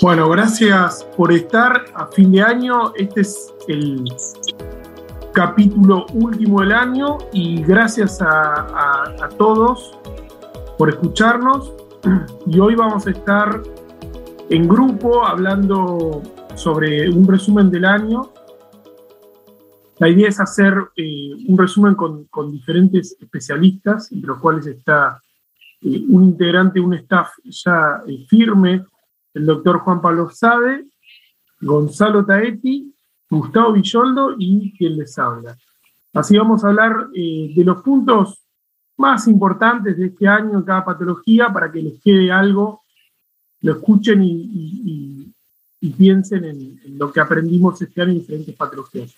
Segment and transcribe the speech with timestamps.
[0.00, 2.94] Bueno, gracias por estar a fin de año.
[2.94, 4.04] Este es el
[5.32, 9.98] capítulo último del año y gracias a, todos
[10.78, 11.72] por escucharnos.
[12.46, 13.60] Y hoy vamos a estar
[14.48, 16.22] en grupo hablando
[16.54, 18.30] sobre un resumen del año.
[19.98, 25.20] La idea es hacer eh, un resumen con, diferentes especialistas, entre los cuales está
[25.80, 28.84] eh, un integrante, un staff ya eh, firme
[29.34, 30.86] el doctor Juan Pablo Sade,
[31.60, 32.94] Gonzalo Taetti,
[33.30, 35.56] Gustavo Villoldo y quien les habla.
[36.14, 38.40] Así vamos a hablar eh, de los puntos
[38.96, 42.82] más importantes de este año en cada patología para que les quede algo,
[43.60, 45.32] lo escuchen y,
[45.96, 49.14] piensen en, lo que aprendimos este año en diferentes patologías.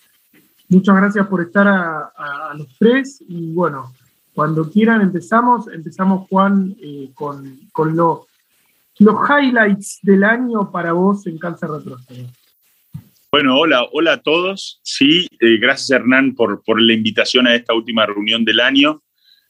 [0.69, 3.93] Muchas gracias por estar a, los tres y bueno,
[4.33, 8.27] cuando quieran empezamos, empezamos Juan eh, con, con lo
[8.99, 12.31] los highlights del año para vos en cáncer retrógrado.
[13.31, 14.81] Bueno, hola, hola a todos.
[14.83, 19.01] Sí, eh, gracias Hernán por, por la invitación a esta última reunión del año.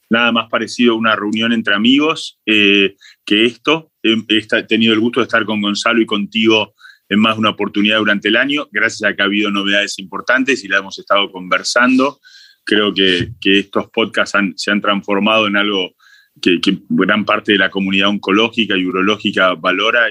[0.08, 3.90] Nada más parecido a una reunión entre amigos eh, que esto.
[4.02, 6.74] He, tenido el gusto de estar con Gonzalo y contigo
[7.08, 10.62] en más de una oportunidad durante el año, gracias a que ha habido novedades importantes
[10.64, 12.20] y la hemos estado conversando.
[12.64, 15.94] Creo que, que estos podcasts se han transformado en algo
[16.40, 20.08] que, gran parte de la comunidad oncológica y urológica valora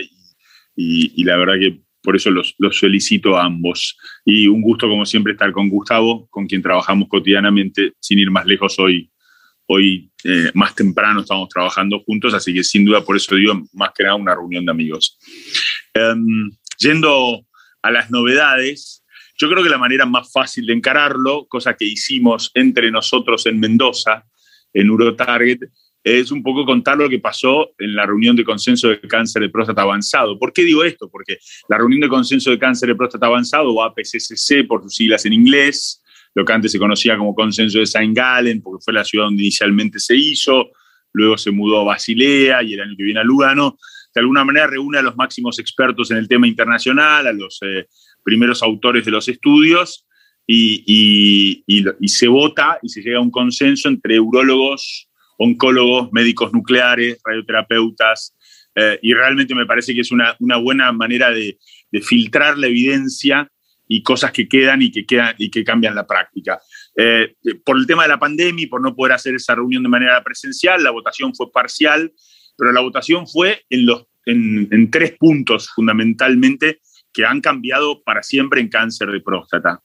[0.75, 3.97] y, la verdad que por eso los, felicito a ambos.
[4.25, 8.45] Y un gusto, como siempre, estar con Gustavo, con quien trabajamos cotidianamente, sin ir más
[8.45, 9.09] lejos hoy.
[9.67, 13.91] Hoy, eh, más temprano, estamos trabajando juntos, así que sin duda por eso digo, más
[13.95, 15.17] que nada, una reunión de amigos.
[15.93, 17.45] Em, yendo
[17.81, 19.05] a las novedades,
[19.37, 23.59] yo creo que la manera más fácil de encararlo, cosa que hicimos entre nosotros en
[23.59, 24.25] Mendoza,
[24.73, 25.61] en Urotarget,
[26.03, 29.49] es un poco contar lo que pasó en la reunión de consenso de cáncer de
[29.49, 30.37] próstata avanzado.
[30.39, 31.09] ¿Por qué digo esto?
[31.09, 31.37] Porque
[31.69, 35.33] la reunión de consenso de cáncer de próstata avanzado, o APCCC por sus siglas en
[35.33, 36.03] inglés,
[36.33, 39.43] lo que antes se conocía como consenso de Saint Gallen, porque fue la ciudad donde
[39.43, 40.71] inicialmente se hizo,
[41.13, 43.77] luego se mudó a Basilea y el año que viene a Lugano,
[44.13, 47.87] de alguna manera reúne a los máximos expertos en el tema internacional, a los eh,
[48.23, 50.05] primeros autores de los estudios,
[50.47, 51.63] y,
[52.07, 55.07] se vota y se llega a un consenso entre urólogos,
[55.43, 58.37] oncólogos, médicos nucleares, radioterapeutas,
[58.75, 61.57] eh, y realmente me parece que es una, buena manera de,
[62.03, 63.51] filtrar la evidencia
[63.87, 66.59] y cosas que quedan y que, quedan, y que cambian la práctica.
[66.95, 67.33] Eh,
[67.65, 70.23] por el tema de la pandemia y por no poder hacer esa reunión de manera
[70.23, 72.13] presencial, la votación fue parcial,
[72.55, 76.79] pero la votación fue en, los, en tres puntos fundamentalmente
[77.11, 79.81] que han cambiado para siempre en cáncer de próstata.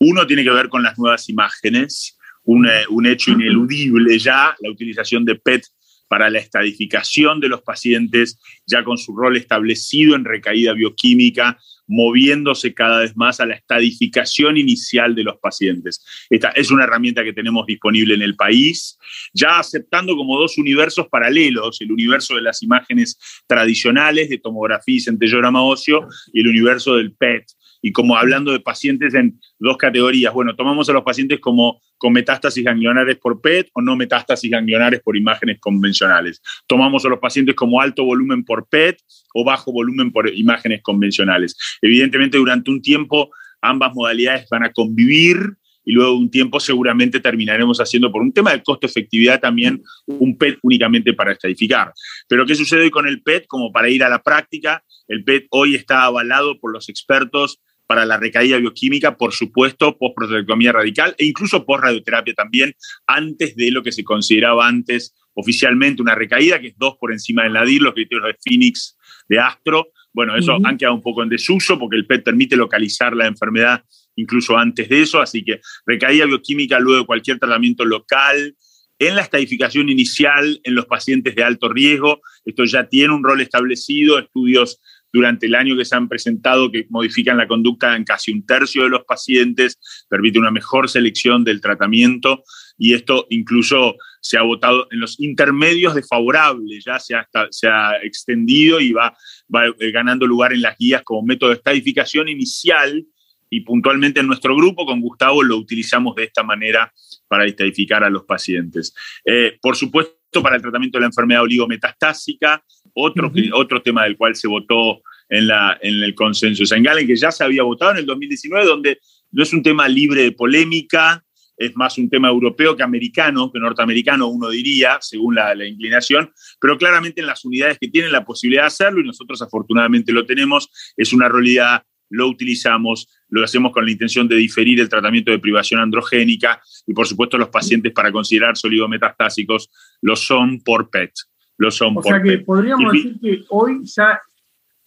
[0.00, 2.17] Uno tiene que ver con las nuevas imágenes,
[2.48, 5.64] eh, un, hecho ineludible ya, la utilización de PET
[6.08, 12.74] para la estadificación de los pacientes, ya con su rol establecido en recaída bioquímica, moviéndose
[12.74, 16.04] cada vez más a la estadificación inicial de los pacientes.
[16.30, 18.98] Esta es una herramienta que tenemos disponible en el país,
[19.32, 25.00] ya aceptando como dos universos paralelos, el universo de las imágenes tradicionales de tomografía y
[25.00, 27.44] centellograma óseo y el universo del PET,
[27.82, 30.32] y como hablando de pacientes en dos categorías.
[30.32, 35.00] Bueno, tomamos a los pacientes como con metástasis ganglionares por PET o no metástasis ganglionares
[35.00, 36.42] por imágenes convencionales.
[36.66, 39.00] Tomamos a los pacientes como alto volumen por PET
[39.34, 41.56] o bajo volumen por imágenes convencionales.
[41.82, 43.30] Evidentemente, durante un tiempo
[43.60, 48.30] ambas modalidades van a convivir y luego de un tiempo seguramente terminaremos haciendo por un
[48.30, 51.94] tema de costo-efectividad también un PET únicamente para estadificar.
[52.28, 53.46] Pero ¿qué sucede hoy con el PET?
[53.46, 58.04] Como para ir a la práctica, el PET hoy está avalado por los expertos para
[58.04, 62.74] la recaída bioquímica, por supuesto, post-prostatectomía radical e incluso post-radioterapia también,
[63.06, 67.44] antes de lo que se consideraba antes oficialmente una recaída, que es dos por encima
[67.44, 68.98] del nadir, los criterios de Phoenix,
[69.28, 69.88] de Astro.
[70.12, 73.82] Bueno, eso han quedado un poco en desuso porque el PET permite localizar la enfermedad
[74.16, 78.54] incluso antes de eso, así que recaída bioquímica luego de cualquier tratamiento local,
[78.98, 82.20] en la estadificación inicial en los pacientes de alto riesgo.
[82.44, 84.80] Esto ya tiene un rol establecido, estudios
[85.12, 88.82] durante el año que se han presentado que modifican la conducta en casi un tercio
[88.82, 89.78] de los pacientes,
[90.08, 92.42] permite una mejor selección del tratamiento
[92.76, 97.96] y esto incluso se ha votado en los intermedios desfavorables, ya se ha, se ha
[98.02, 99.16] extendido y va,
[99.54, 103.06] va eh, ganando lugar en las guías como método de estadificación inicial
[103.50, 106.92] y puntualmente en nuestro grupo con Gustavo lo utilizamos de esta manera
[107.26, 108.94] para estadificar a los pacientes.
[109.24, 112.62] Eh, por supuesto, para el tratamiento de la enfermedad oligometastásica,
[112.94, 117.16] otro, otro tema del cual se votó en, la, en el consenso de Galen, que
[117.16, 118.98] ya se había votado en el 2019, donde
[119.30, 121.24] no es un tema libre de polémica,
[121.56, 126.32] es más un tema europeo que americano, que norteamericano, uno diría, según la, la, inclinación,
[126.60, 130.24] pero claramente en las unidades que tienen la posibilidad de hacerlo, y nosotros afortunadamente lo
[130.24, 135.30] tenemos, es una realidad, lo utilizamos, lo hacemos con la intención de diferir el tratamiento
[135.30, 139.68] de privación androgénica, y por supuesto los pacientes para considerar oligometastásicos
[140.00, 141.12] lo son por PET.
[141.58, 144.20] Lo son o sea que podríamos decir que hoy ya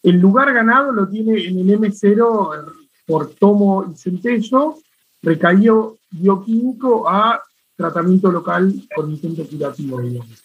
[0.03, 2.73] el lugar ganado lo tiene en el M0
[3.05, 4.77] por tomo y centello,
[5.21, 7.41] recaído bioquímico a
[7.75, 10.43] tratamiento local con intento curativo, digamos.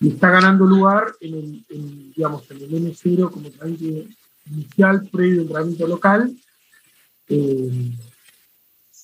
[0.00, 4.10] Y está ganando lugar en el, digamos, en el M0 como tratamiento
[4.50, 6.36] inicial previo al tratamiento local,
[7.28, 7.90] eh,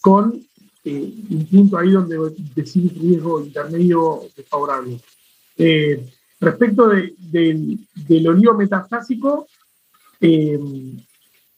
[0.01, 0.41] con
[0.85, 2.17] eh, un punto ahí donde
[2.55, 5.01] decir riesgo intermedio desfavorable.
[5.57, 6.07] Eh,
[6.41, 9.47] respecto de, del olivo metastásico,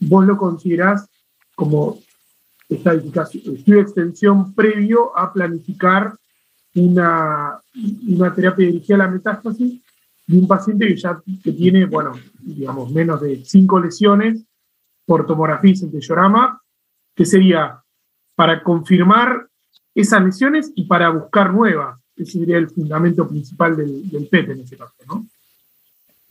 [0.00, 1.08] vos lo considerás
[1.55, 1.99] como
[2.69, 6.14] estudio de extensión previo a planificar
[6.75, 7.58] una,
[8.08, 9.82] una terapia dirigida a la metástasis
[10.26, 14.44] de un paciente que ya que tiene, bueno, digamos, menos de cinco lesiones
[15.05, 16.61] por tomografía y centellorama,
[17.14, 17.82] que sería
[18.35, 19.49] para confirmar
[19.94, 22.01] esas lesiones y para buscar nuevas.
[22.17, 25.26] Ese sería el fundamento principal del, del PET en ese caso, ¿no?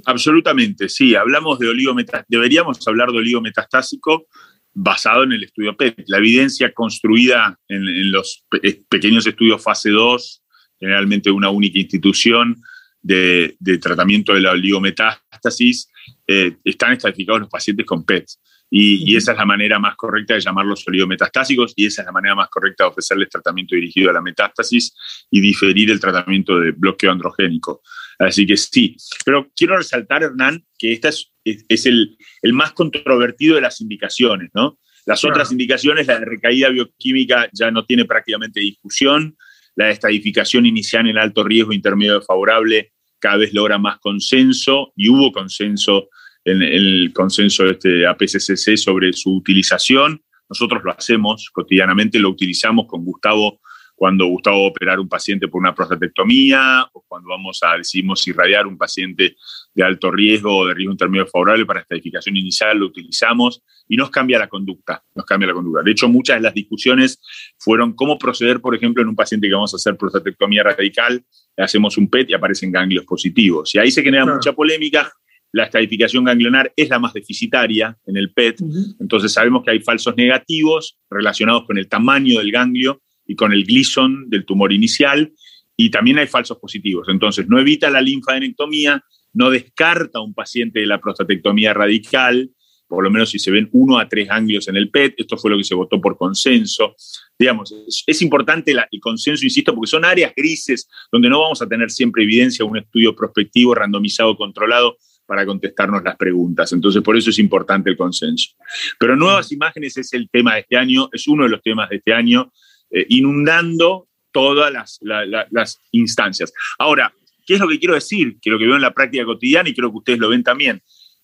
[0.06, 1.16] Absolutamente, sí.
[1.16, 4.28] Hablamos de oligometastásico, deberíamos hablar de oligometastásico
[4.74, 6.04] basado en el estudio PET.
[6.08, 8.46] La evidencia construida en, los
[8.90, 10.44] pequeños estudios fase 2,
[10.80, 12.62] generalmente una única institución
[13.02, 15.90] de, tratamiento de la oligometástasis,
[16.28, 18.26] eh, están estratificados los pacientes con PET.
[18.74, 22.36] Y, esa es la manera más correcta de llamarlos oligometastásicos y esa es la manera
[22.36, 24.96] más correcta de ofrecerles tratamiento dirigido a la metástasis
[25.30, 27.82] y diferir el tratamiento de bloqueo androgénico.
[28.18, 28.96] Así que sí,
[29.26, 34.52] pero quiero resaltar, Hernán, que esta es, es, el, el, más controvertido de las indicaciones,
[34.54, 34.80] ¿no?
[35.06, 39.36] Las otras indicaciones, la de recaída bioquímica ya no tiene prácticamente discusión,
[39.76, 45.10] la de estadificación inicial en alto riesgo intermedio favorable cada vez logra más consenso y
[45.10, 46.10] hubo consenso
[46.46, 50.22] en el consenso de este APCCC sobre su utilización.
[50.50, 53.60] Nosotros lo hacemos cotidianamente, lo utilizamos con Gustavo
[54.02, 58.28] cuando Gustavo va a operar un paciente por una prostatectomía o cuando vamos a, decidimos
[58.28, 59.36] irradiar un paciente
[59.76, 64.10] de alto riesgo o de riesgo intermedio favorable para estadificación inicial, lo utilizamos y nos
[64.10, 65.84] cambia la conducta, nos cambia la conducta.
[65.84, 67.22] De hecho, muchas de las discusiones
[67.60, 71.24] fueron cómo proceder, por ejemplo, en un paciente que vamos a hacer prostatectomía radical,
[71.56, 73.76] le hacemos un PET y aparecen ganglios positivos.
[73.76, 75.14] Y ahí se genera mucha polémica.
[75.54, 78.62] La estadificación ganglionar es la más deficitaria en el PET,
[79.00, 83.66] entonces sabemos que hay falsos negativos relacionados con el tamaño del ganglio y con el
[83.66, 85.34] Gleason del tumor inicial,
[85.76, 87.08] y también hay falsos positivos.
[87.10, 89.04] Entonces, no evita la linfadenectomía,
[89.34, 92.52] no descarta a un paciente de la prostatectomía radical,
[92.88, 95.50] por lo menos si se ven uno a tres ganglios en el PET, esto fue
[95.50, 96.94] lo que se votó por consenso.
[97.40, 97.74] Digamos,
[98.06, 102.24] es, importante el consenso, insisto, porque son áreas grises donde no vamos a tener siempre
[102.24, 106.72] evidencia, un estudio prospectivo, randomizado, controlado, para contestarnos las preguntas.
[106.74, 108.52] Entonces, por eso es importante el consenso.
[109.00, 111.98] Pero nuevas imágenes es el tema de este año, es uno de los temas de
[111.98, 112.52] este año.
[112.92, 114.72] Eh, inundando todas
[115.02, 116.54] las, instancias.
[116.78, 117.14] Ahora,
[117.46, 118.38] ¿qué es lo que quiero decir?
[118.42, 120.82] Que lo que veo en la práctica cotidiana y creo que ustedes lo ven también.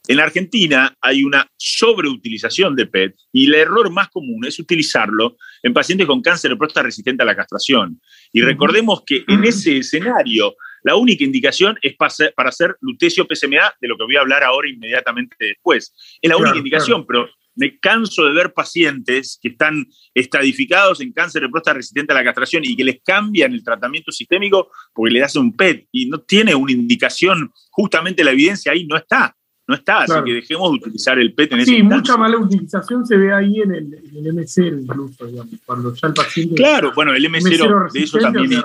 [0.08, 5.74] En Argentina hay una sobreutilización de PET y el error más común es utilizarlo en
[5.74, 8.00] pacientes con cáncer de próstata resistente a la castración.
[8.32, 10.56] Y recordemos que en ese escenario
[10.88, 14.70] la única indicación es para hacer lutecio PSMA, de lo que voy a hablar ahora
[14.70, 15.94] inmediatamente después.
[16.22, 21.42] Es la única indicación, pero me canso de ver pacientes que están estadificados en cáncer
[21.42, 25.24] de próstata resistente a la castración y que les cambian el tratamiento sistémico porque le
[25.24, 29.36] hacen un PET y no tiene una indicación, justamente la evidencia ahí no está.
[29.68, 33.06] No está, así que dejemos de utilizar el PET en ese Sí, mucha mala utilización
[33.06, 36.56] se ve ahí en el, M0 incluso, digamos, cuando ya el paciente...
[36.56, 38.64] Claro, bueno, el M0, de eso también...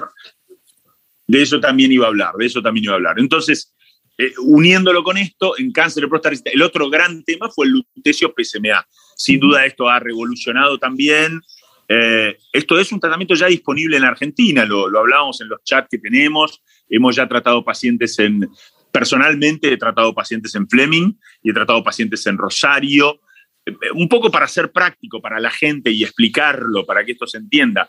[1.32, 3.18] De eso también iba a hablar, de eso también iba a hablar.
[3.18, 3.74] Entonces,
[4.18, 8.34] eh, uniéndolo con esto, en cáncer de próstata, el otro gran tema fue el lutecio
[8.36, 8.86] PSMA.
[9.16, 11.40] Sin duda esto ha revolucionado también.
[11.88, 15.88] Eh, esto es un tratamiento ya disponible en Argentina, lo, lo hablábamos en los chats
[15.90, 16.62] que tenemos.
[16.86, 18.50] Hemos ya tratado pacientes en,
[18.92, 23.22] personalmente he tratado pacientes en Fleming y he tratado pacientes en Rosario.
[23.64, 27.38] Eh, un poco para ser práctico para la gente y explicarlo, para que esto se
[27.38, 27.88] entienda.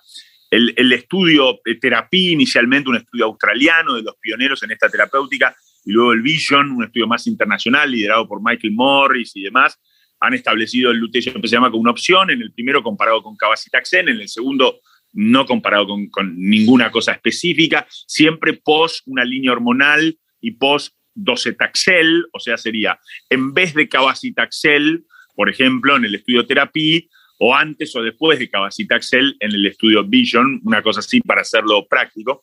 [0.53, 5.55] El, el estudio terapia, inicialmente un estudio australiano de los pioneros en esta terapéutica,
[5.85, 9.79] y luego el Vision, un estudio más internacional liderado por Michael Morris y demás,
[10.19, 14.21] han establecido el lutecio llama como una opción, en el primero comparado con cabazitaxen, en
[14.21, 14.79] el segundo
[15.11, 22.25] no comparado con, con, ninguna cosa específica, siempre post una línea hormonal y post docetaxel,
[22.31, 25.05] o sea, sería en vez de cabazitaxel,
[25.35, 27.01] por ejemplo, en el estudio terapia,
[27.45, 31.85] o antes o después de Cabacitaxel en el estudio Vision, una cosa así para hacerlo
[31.89, 32.41] práctico.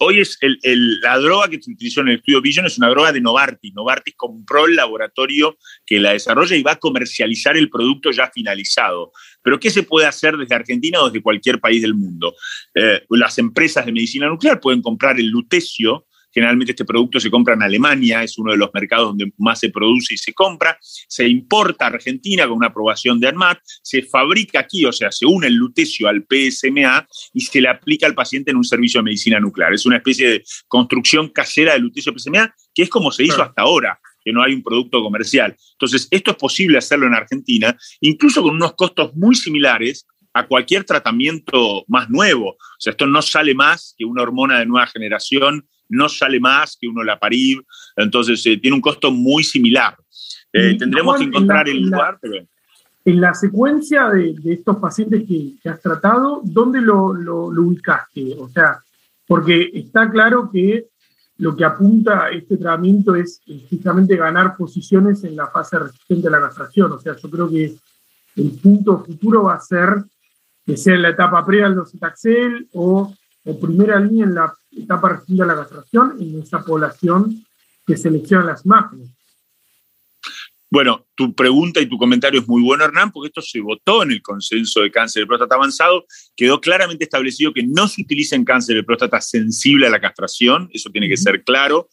[0.00, 0.38] Hoy es
[1.02, 3.74] la droga que se utilizó en el estudio Vision es una droga de Novartis.
[3.74, 9.12] Novartis compró el laboratorio que la desarrolla y va a comercializar el producto ya finalizado.
[9.42, 12.34] Pero ¿qué se puede hacer desde Argentina o desde cualquier país del mundo?
[12.74, 17.54] Eh, las empresas de medicina nuclear pueden comprar el lutecio, Generalmente este producto se compra
[17.54, 20.76] en Alemania, es uno de los mercados donde más se produce y se compra.
[20.82, 25.26] Se importa a Argentina con una aprobación de ANMAT, se fabrica aquí, o sea, se
[25.26, 29.04] une el lutecio al PSMA y se le aplica al paciente en un servicio de
[29.04, 29.72] medicina nuclear.
[29.72, 33.62] Es una especie de construcción casera del lutecio PSMA, que es como se hizo hasta
[33.62, 35.54] ahora que no hay un producto comercial.
[35.72, 40.84] Entonces, esto es posible hacerlo en Argentina, incluso con unos costos muy similares a cualquier
[40.84, 42.50] tratamiento más nuevo.
[42.50, 46.76] O sea, esto no sale más que una hormona de nueva generación no sale más
[46.80, 47.64] que uno la parir,
[47.96, 49.96] entonces eh, tiene un costo muy similar.
[50.52, 52.18] Eh, tendremos que encontrar el lugar,
[53.04, 58.34] En la secuencia de, estos pacientes que, has tratado, ¿dónde lo, ubicaste?
[58.38, 58.78] O sea,
[59.26, 60.86] porque está claro que
[61.38, 66.40] lo que apunta este tratamiento es justamente ganar posiciones en la fase resistente a la
[66.40, 66.92] castración.
[66.92, 67.74] O sea, yo creo que
[68.36, 70.04] el punto futuro va a ser
[70.64, 73.12] que sea en la etapa previa al docetaxel o,
[73.44, 77.44] o primera línea en la etapa resistente a la castración en esa población
[77.86, 79.10] que selecciona las imágenes.
[80.74, 84.10] Bueno, tu pregunta y tu comentario es muy bueno, Hernán, porque esto se votó en
[84.10, 86.04] el consenso de cáncer de próstata avanzado.
[86.34, 90.68] Quedó claramente establecido que no se utiliza en cáncer de próstata sensible a la castración,
[90.72, 91.88] eso tiene que ser claro.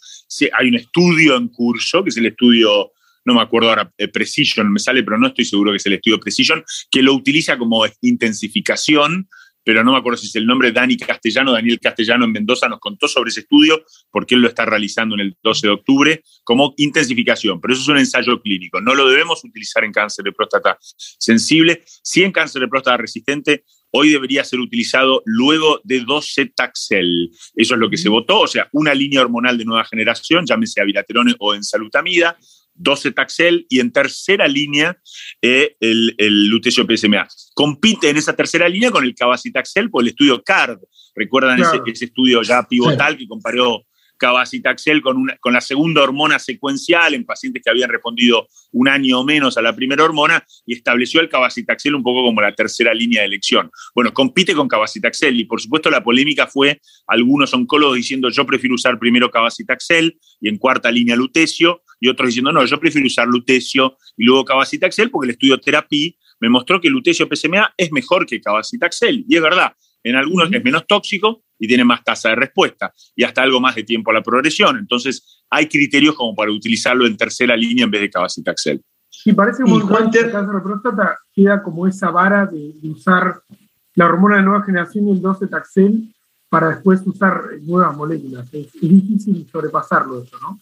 [0.58, 2.92] hay un estudio en curso, que es el estudio,
[3.24, 5.94] no me acuerdo ahora, eh, Precision, me sale, pero no estoy seguro que es el
[5.94, 9.30] estudio Precision, que lo utiliza como intensificación
[9.64, 12.80] pero no me acuerdo si es el nombre, Dani Castellano, Daniel Castellano en Mendoza nos
[12.80, 16.74] contó sobre ese estudio, porque él lo está realizando en el 12 de octubre, como
[16.78, 20.78] intensificación, pero eso es un ensayo clínico, no lo debemos utilizar en cáncer de próstata
[20.98, 27.30] sensible, sí en cáncer de próstata resistente, hoy debería ser utilizado luego de 12 taxel.
[27.54, 30.82] Eso es lo que se votó, o sea, una línea hormonal de nueva generación, llámese
[30.82, 32.38] abiraterone o ensalutamida,
[32.82, 34.98] 12 Taxel y en tercera línea
[35.42, 37.28] eh, el, el, lutecio PSMA.
[37.54, 40.80] Compite en esa tercera línea con el Cabacitaxel por el estudio CARD.
[41.16, 43.86] ¿Recuerdan ese, estudio ya pivotal que comparó
[44.22, 49.20] Cabacitaxel con, una, con la segunda hormona secuencial en pacientes que habían respondido un año
[49.20, 52.94] o menos a la primera hormona y estableció el Cabacitaxel un poco como la tercera
[52.94, 53.72] línea de elección.
[53.96, 58.76] Bueno, compite con Cabacitaxel y por supuesto la polémica fue algunos oncólogos diciendo yo prefiero
[58.76, 63.28] usar primero Cabacitaxel y en cuarta línea lutecio y otros diciendo, no, yo prefiero usar
[63.28, 68.26] lutecio y luego cabacitaxel porque el estudio terapia me mostró que lutecio PSMA es mejor
[68.26, 69.26] que cabacitaxel.
[69.28, 69.74] Y es verdad,
[70.04, 73.76] en algunos es menos tóxico y tiene más tasa de respuesta y hasta algo más
[73.76, 74.80] de tiempo a la progresión.
[74.80, 78.84] Entonces, hay criterios como para utilizarlo en tercera línea en vez de cabacitaxel.
[79.26, 83.42] Y parece que el cáncer de próstata queda como esa vara de, usar
[83.94, 86.12] la hormona de nueva generación y el 12-taxel
[86.50, 88.52] para después usar nuevas moléculas.
[88.52, 90.60] Es, es difícil sobrepasarlo eso, ¿no?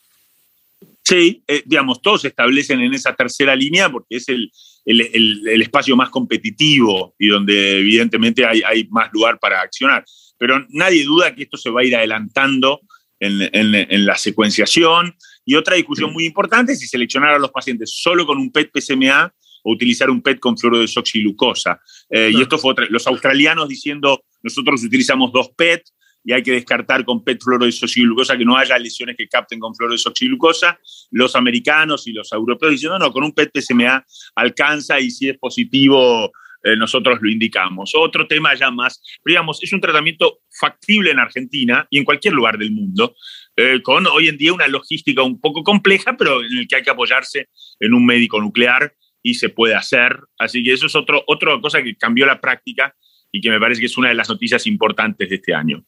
[1.10, 4.52] Sí, eh, digamos, todos se establecen en esa tercera línea porque es el,
[4.86, 10.06] espacio más competitivo y donde evidentemente hay, más lugar para accionar.
[10.38, 12.82] Pero nadie duda que esto se va a ir adelantando
[13.20, 15.16] en, la secuenciación.
[15.44, 18.70] Y otra discusión muy importante es si seleccionar a los pacientes solo con un PET
[18.72, 21.82] PSMA o utilizar un PET con fluorodesoxilucosa.
[22.12, 25.82] Eh, Y esto fue los australianos diciendo, nosotros utilizamos dos PET,
[26.24, 30.80] y hay que descartar con PET fluorodesoxiglucosa que no haya lesiones que capten con fluorodesoxiglucosa.
[31.12, 35.38] Los americanos y los europeos diciendo, no, con un PET PSMA alcanza y si es
[35.38, 36.32] positivo
[36.64, 37.92] eh, nosotros lo indicamos.
[37.96, 42.58] Otro tema ya más, digamos, es un tratamiento factible en Argentina y en cualquier lugar
[42.58, 43.16] del mundo,
[43.56, 46.84] eh, con hoy en día una logística un poco compleja, pero en el que hay
[46.84, 47.50] que apoyarse
[47.80, 50.20] en un médico nuclear y se puede hacer.
[50.38, 52.94] Así que eso es otro, otra cosa que cambió la práctica
[53.32, 55.86] y que me parece que es una de las noticias importantes de este año.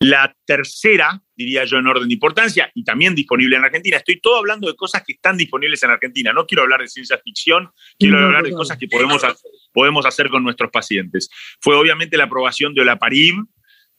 [0.00, 4.36] La tercera, diría yo en orden de importancia, y también disponible en Argentina, estoy todo
[4.36, 8.18] hablando de cosas que están disponibles en Argentina, no quiero hablar de ciencia ficción, quiero
[8.18, 9.22] hablar de cosas que podemos,
[9.72, 11.30] podemos hacer con nuestros pacientes.
[11.60, 13.46] Fue obviamente la aprobación de Olaparib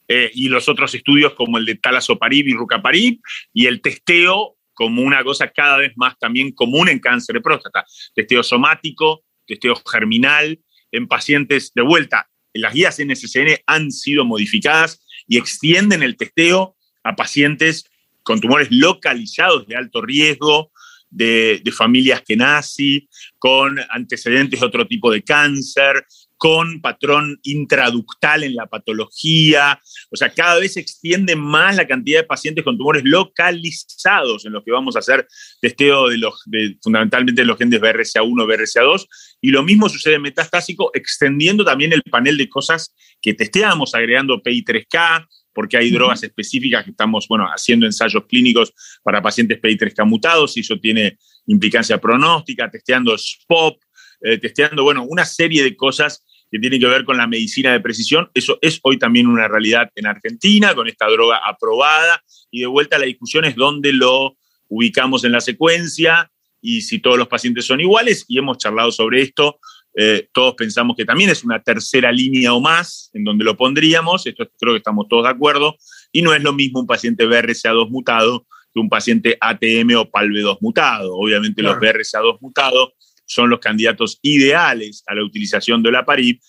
[0.08, 3.20] eh, y los otros estudios como el de talazoparib y rucaparib,
[3.52, 7.84] y el testeo como una cosa cada vez más también común en cáncer de próstata.
[8.14, 10.60] Testeo somático, testeo germinal,
[10.92, 12.28] en pacientes de vuelta.
[12.52, 17.84] Las guías NSCN han sido modificadas y extienden el testeo a pacientes
[18.22, 20.72] con tumores localizados de alto riesgo,
[21.10, 26.04] de, familias que nací, con antecedentes de otro tipo de cáncer,
[26.36, 29.80] con patrón intraductal en la patología.
[30.10, 34.52] O sea, cada vez se extiende más la cantidad de pacientes con tumores localizados en
[34.52, 35.26] los que vamos a hacer
[35.60, 36.44] testeo de los,
[36.82, 39.06] fundamentalmente de los genes BRCA1, BRCA2.
[39.40, 44.42] Y lo mismo sucede en metastásico, extendiendo también el panel de cosas que testeamos, agregando
[44.42, 50.56] PI3K, porque hay drogas específicas que estamos bueno, haciendo ensayos clínicos para pacientes PI3K mutados,
[50.56, 53.82] y eso tiene implicancia pronóstica, testeando SPOP,
[54.22, 57.80] eh, testeando, bueno, una serie de cosas que tienen que ver con la medicina de
[57.80, 58.30] precisión.
[58.34, 62.98] Eso es hoy también una realidad en Argentina, con esta droga aprobada, y de vuelta
[62.98, 64.36] la discusión es dónde lo
[64.68, 69.22] ubicamos en la secuencia y si todos los pacientes son iguales, y hemos charlado sobre
[69.22, 69.58] esto.
[69.98, 74.26] Eh, todos pensamos que también es una tercera línea o más en donde lo pondríamos,
[74.26, 75.76] esto creo que estamos todos de acuerdo,
[76.12, 80.58] y no es lo mismo un paciente BRCA2 mutado que un paciente ATM o PALB2
[80.60, 81.14] mutado.
[81.14, 82.90] Obviamente los BRCA2 mutados
[83.24, 86.42] son los candidatos ideales a la utilización de la PARIP,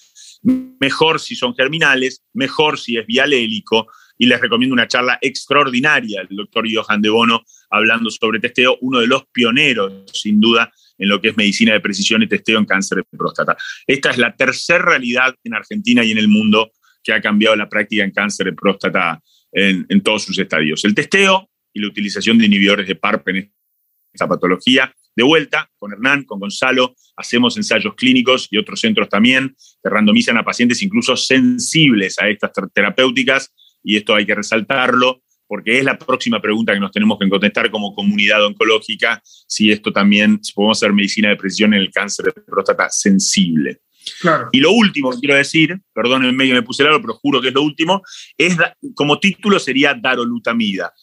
[0.82, 3.88] mejor si son germinales, mejor si es vialélico,
[4.18, 9.00] y les recomiendo una charla extraordinaria del doctor Johan de Bono hablando sobre testeo, uno
[9.00, 12.66] de los pioneros, sin duda, en lo que es medicina de precisión y testeo en
[12.66, 13.56] cáncer de próstata.
[13.86, 16.72] Esta es la tercera realidad en Argentina y en el mundo
[17.04, 19.22] que ha cambiado la práctica en cáncer de próstata
[19.52, 20.84] en, en todos sus estadios.
[20.86, 23.54] El testeo y la utilización de inhibidores de PARP en
[24.12, 29.56] esta patología de vuelta con Hernán, con Gonzalo, hacemos ensayos clínicos y otros centros también
[29.84, 33.52] que randomizan a pacientes incluso sensibles a estas terapéuticas
[33.84, 37.72] y esto hay que resaltarlo porque es la próxima pregunta que nos tenemos que contestar
[37.72, 42.26] como comunidad oncológica, si esto también, si podemos hacer medicina de precisión en el cáncer
[42.26, 43.82] de próstata sensible.
[44.52, 47.50] Y lo último que quiero decir, perdón, en medio me puse el pero juro que
[47.50, 48.02] es lo último,
[48.38, 48.56] es
[48.94, 50.94] como título sería darolutamida.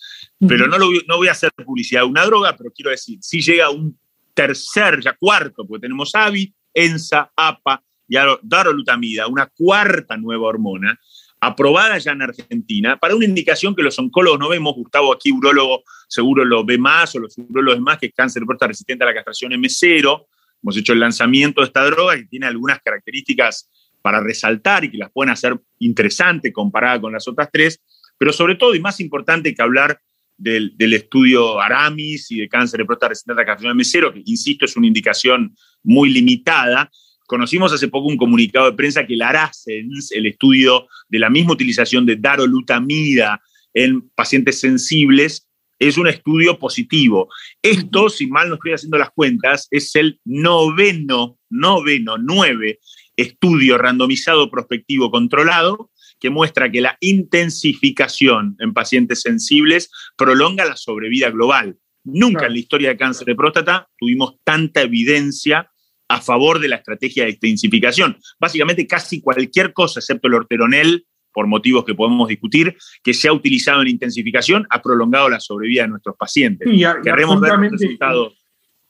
[0.46, 3.40] Pero no, lo, no voy a hacer publicidad de una droga, pero quiero decir, si
[3.40, 3.98] llega un
[4.34, 10.98] tercer, ya cuarto, porque tenemos AVI, ENSA, APA y darolutamida, una cuarta nueva hormona,
[11.46, 15.82] aprobada ya en Argentina, para una indicación que los oncólogos no vemos, Gustavo aquí, urólogo,
[16.08, 19.06] seguro lo ve más, o los urólogos más, que es cáncer de próstata resistente a
[19.06, 20.26] la castración M0.
[20.62, 23.70] Hemos hecho el lanzamiento de esta droga que tiene algunas características
[24.00, 27.80] para resaltar y que las pueden hacer interesantes comparada con las otras tres,
[28.18, 29.98] pero sobre todo y más importante que hablar
[30.36, 34.76] del, estudio Aramis y de cáncer de próstata resistente a la M0, que insisto es
[34.76, 36.90] una indicación muy limitada.
[37.26, 41.52] Conocimos hace poco un comunicado de prensa que el Aracens, el estudio de la misma
[41.52, 43.40] utilización de darolutamida
[43.72, 47.28] en pacientes sensibles, es un estudio positivo.
[47.62, 52.78] Esto, si mal no estoy haciendo las cuentas, es el noveno, noveno, nueve
[53.16, 61.30] estudio randomizado prospectivo controlado que muestra que la intensificación en pacientes sensibles prolonga la sobrevida
[61.30, 61.76] global.
[62.04, 65.70] Nunca en la historia de cáncer de próstata tuvimos tanta evidencia
[66.08, 68.18] a favor de la estrategia de intensificación.
[68.38, 73.32] Básicamente casi cualquier cosa, excepto el orteronel, por motivos que podemos discutir, que se ha
[73.32, 76.68] utilizado en intensificación, ha prolongado la sobrevida de nuestros pacientes.
[77.02, 78.34] Queremos ver los resultados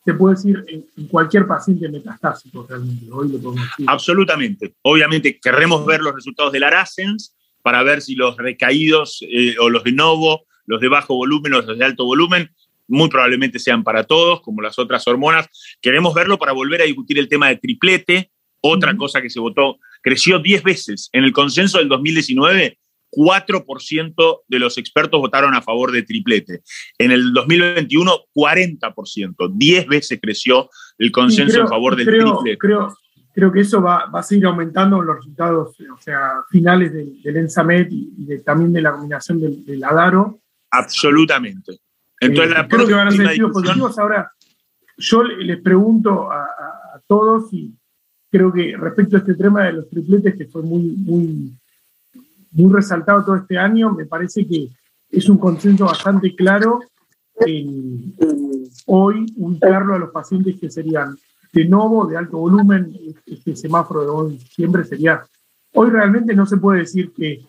[0.04, 3.06] se puede decir en, cualquier paciente metastásico realmente.
[3.10, 3.86] Hoy lo podemos decir.
[3.88, 4.74] Absolutamente.
[4.82, 9.82] Obviamente querremos ver los resultados del Aracens para ver si los recaídos eh, o los
[9.82, 12.50] de novo, los de bajo volumen o los de alto volumen,
[12.88, 15.48] muy probablemente sean para todos, como las otras hormonas.
[15.80, 19.78] Queremos verlo para volver a discutir el tema de triplete, otra cosa que se votó,
[20.02, 21.10] creció 10 veces.
[21.12, 22.78] En el consenso del 2019
[23.14, 26.62] 4% de los expertos votaron a favor de triplete.
[26.98, 29.52] En el 2021, 40%.
[29.54, 30.68] 10 veces creció
[30.98, 32.58] el consenso en favor del triplete.
[32.58, 32.92] Creo,
[33.32, 37.88] creo que eso va, a seguir aumentando los resultados o sea, finales del, del ENSAMET
[37.90, 40.40] y también de la combinación del, ADARO.
[40.70, 41.78] Absolutamente.
[42.20, 43.98] Entonces, eh, creo que van a ser positivos.
[43.98, 44.32] Ahora,
[44.96, 47.74] yo les pregunto a, a, todos y
[48.30, 51.52] creo que respecto a este tema de los tripletes, que fue muy, muy
[52.54, 53.92] muy resaltado todo este año.
[53.92, 54.70] Me parece que
[55.10, 56.80] es un consenso bastante claro
[57.36, 58.14] en,
[58.86, 61.16] hoy ubicarlo a los pacientes que serían
[61.52, 62.96] de nuevo, de alto volumen,
[63.26, 65.24] este semáforo de hoy siempre sería.
[65.72, 67.44] Hoy realmente no se puede decir que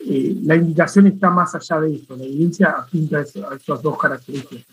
[0.00, 4.66] eh, la indicación está más allá de eso, la evidencia apunta a, esas dos características.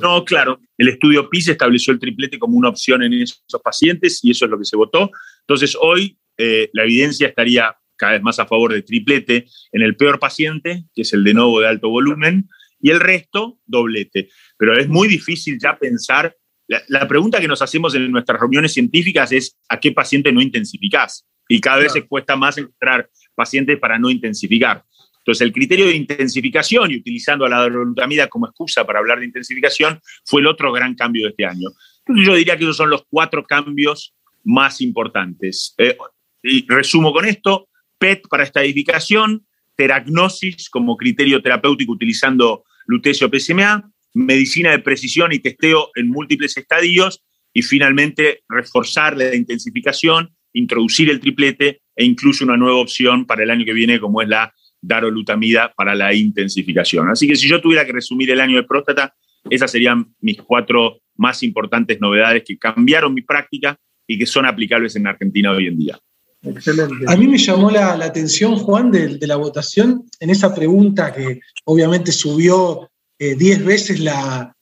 [0.00, 0.60] No, claro.
[0.76, 4.50] El estudio PIS estableció el triplete como una opción en esos pacientes y eso es
[4.50, 5.10] lo que se votó.
[5.40, 9.96] Entonces, hoy eh, la evidencia estaría cada vez más a favor de triplete en el
[9.96, 12.48] peor paciente, que es el de nuevo de alto volumen,
[12.80, 14.30] y el resto, doblete.
[14.56, 16.36] Pero es muy difícil ya pensar,
[16.68, 21.26] la, pregunta que nos hacemos en nuestras reuniones científicas es ¿a qué paciente no intensificás?
[21.48, 24.84] Y cada vez se cuesta más encontrar pacientes para no intensificar.
[25.18, 29.26] Entonces, el criterio de intensificación y utilizando a la dolutamida como excusa para hablar de
[29.26, 31.68] intensificación fue el otro gran cambio de este año.
[31.98, 35.74] Entonces, yo diría que esos son los cuatro cambios más importantes.
[35.76, 35.96] Eh,
[36.42, 44.70] y resumo con esto, PET para estadificación, teragnosis como criterio terapéutico utilizando lutecio PSMA, medicina
[44.70, 51.80] de precisión y testeo en múltiples estadios y finalmente reforzar la intensificación, introducir el triplete
[51.94, 55.94] e incluso una nueva opción para el año que viene como es la darolutamida para
[55.94, 57.08] la intensificación.
[57.10, 59.14] Así que si yo tuviera que resumir el año de próstata,
[59.50, 64.96] esas serían mis cuatro más importantes novedades que cambiaron mi práctica y que son aplicables
[64.96, 65.98] en Argentina hoy en día.
[66.42, 67.04] Excelente.
[67.06, 72.12] A mí me llamó la, atención, Juan, de, la votación en esa pregunta que obviamente
[72.12, 74.54] subió eh, diez veces la,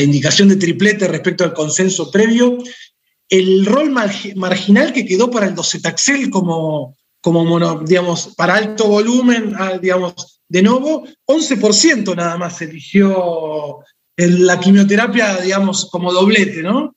[0.00, 2.58] indicación de triplete respecto al consenso previo.
[3.28, 9.78] El rol marginal que quedó para el docetaxel como, como digamos, para alto volumen, ah,
[9.78, 13.80] digamos, de nuevo, 11% nada más eligió
[14.16, 16.96] la quimioterapia, digamos, como doblete, ¿no?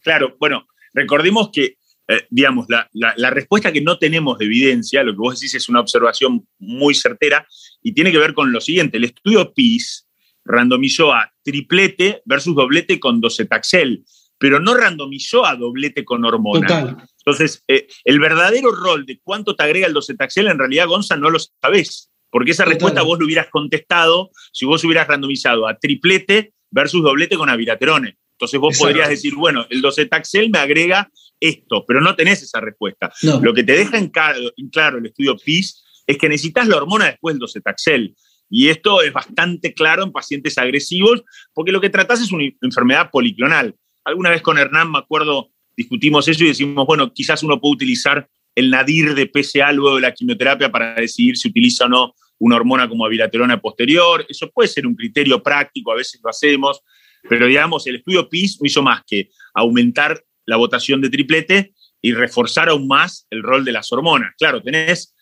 [0.00, 1.76] Claro, bueno, recordemos que,
[2.08, 5.80] eh, digamos, la, respuesta que no tenemos de evidencia, lo que vos decís es una
[5.80, 7.46] observación muy certera
[7.82, 8.96] y tiene que ver con lo siguiente.
[8.96, 10.06] El estudio PIS
[10.44, 14.04] randomizó a triplete versus doblete con docetaxel,
[14.38, 17.08] pero no randomizó a doblete con hormona.
[17.18, 21.30] Entonces, eh, el verdadero rol de cuánto te agrega el docetaxel, en realidad, Gonza, no
[21.30, 22.10] lo sabés.
[22.30, 27.36] Porque esa respuesta vos lo hubieras contestado si vos hubieras randomizado a triplete versus doblete
[27.36, 28.18] con abiraterone.
[28.32, 33.12] Entonces vos podrías decir, bueno, el docetaxel me agrega esto, pero no tenés esa respuesta.
[33.42, 37.34] Lo que te deja en claro, el estudio PIS es que necesitas la hormona después
[37.34, 38.14] del docetaxel.
[38.50, 41.22] Y esto es bastante claro en pacientes agresivos,
[41.52, 43.74] porque lo que tratás es una enfermedad policlonal.
[44.04, 48.28] Alguna vez con Hernán, me acuerdo, discutimos eso y decimos, bueno, quizás uno puede utilizar
[48.54, 52.56] el nadir de PSA luego de la quimioterapia para decidir si utiliza o no una
[52.56, 54.24] hormona como abiraterona posterior.
[54.28, 56.80] Eso puede ser un criterio práctico, a veces lo hacemos,
[57.28, 62.12] pero digamos, el estudio PIS no hizo más que aumentar la votación de triplete y
[62.12, 64.34] reforzar aún más el rol de las hormonas.
[64.38, 65.14] Claro, tenés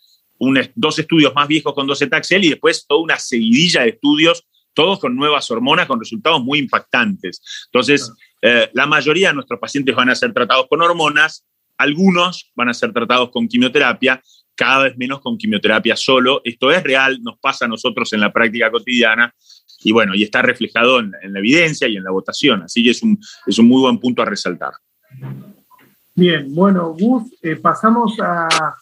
[0.74, 5.16] dos estudios más viejos con docetaxel y después toda una seguidilla de estudios, todos con
[5.16, 7.40] nuevas hormonas, con resultados muy impactantes.
[7.72, 8.12] Entonces,
[8.42, 11.46] eh, la mayoría de nuestros pacientes van a ser tratados con hormonas,
[11.78, 14.22] algunos van a ser tratados con quimioterapia,
[14.54, 16.42] cada vez menos con quimioterapia solo.
[16.44, 19.34] Esto es real, nos pasa a nosotros en la práctica cotidiana
[19.82, 22.62] y bueno, y está reflejado en, la evidencia y en la votación.
[22.62, 24.72] Así que es un, es un muy buen punto a resaltar.
[26.14, 28.76] Bien, bueno, Gus, eh, pasamos a,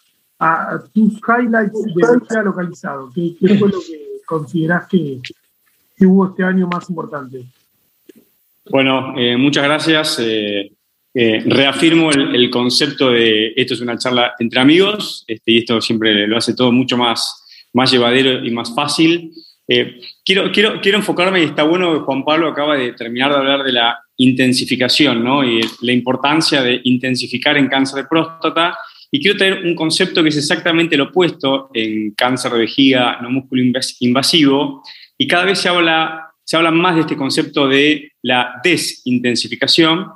[0.92, 3.10] tus highlights de búsqueda localizado.
[3.14, 5.20] ¿Qué, fue lo que considerás que,
[6.00, 7.44] hubo este año más importante?
[8.70, 10.18] Bueno, eh, muchas gracias.
[10.20, 10.72] Eh,
[11.16, 16.26] eh, reafirmo el, concepto de esto es una charla entre amigos este, y esto siempre
[16.26, 19.32] lo hace todo mucho más, más llevadero y más fácil.
[19.68, 23.38] Eh, quiero, quiero, quiero enfocarme, y está bueno que Juan Pablo acaba de terminar de
[23.38, 25.44] hablar de la intensificación ¿no?
[25.44, 28.76] y la importancia de intensificar en cáncer de próstata.
[29.10, 33.30] Y quiero traer un concepto que es exactamente lo opuesto en cáncer de vejiga no
[33.30, 33.62] músculo
[34.00, 34.82] invasivo.
[35.18, 40.06] Y cada vez se habla, se habla más de este concepto de la desintensificación,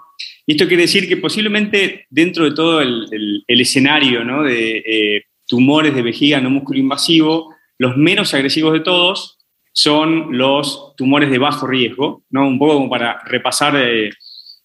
[0.49, 6.01] y esto quiere decir que posiblemente dentro de todo el, escenario de eh, tumores de
[6.01, 9.39] vejiga no músculo invasivo, los menos agresivos de todos
[9.75, 12.49] son los tumores de bajo riesgo, ¿no?
[12.49, 14.11] un poco como para repasar, eh,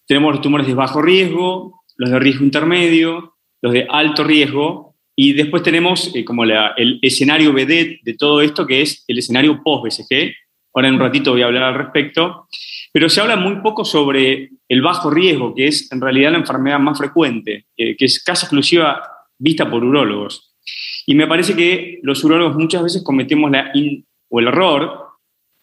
[0.06, 5.32] tenemos los tumores de bajo riesgo, los de riesgo intermedio, los de alto riesgo, y
[5.32, 10.34] después tenemos eh, como el escenario BD de todo esto, que es el escenario post-BCG.
[10.74, 12.48] Ahora en un ratito voy a hablar al respecto.
[12.92, 16.78] Pero se habla muy poco sobre el bajo riesgo, que es en realidad la enfermedad
[16.78, 19.02] más frecuente, que es casi exclusiva
[19.38, 20.54] vista por urólogos.
[21.06, 23.72] Y me parece que los urólogos muchas veces cometemos la
[24.28, 25.04] o el error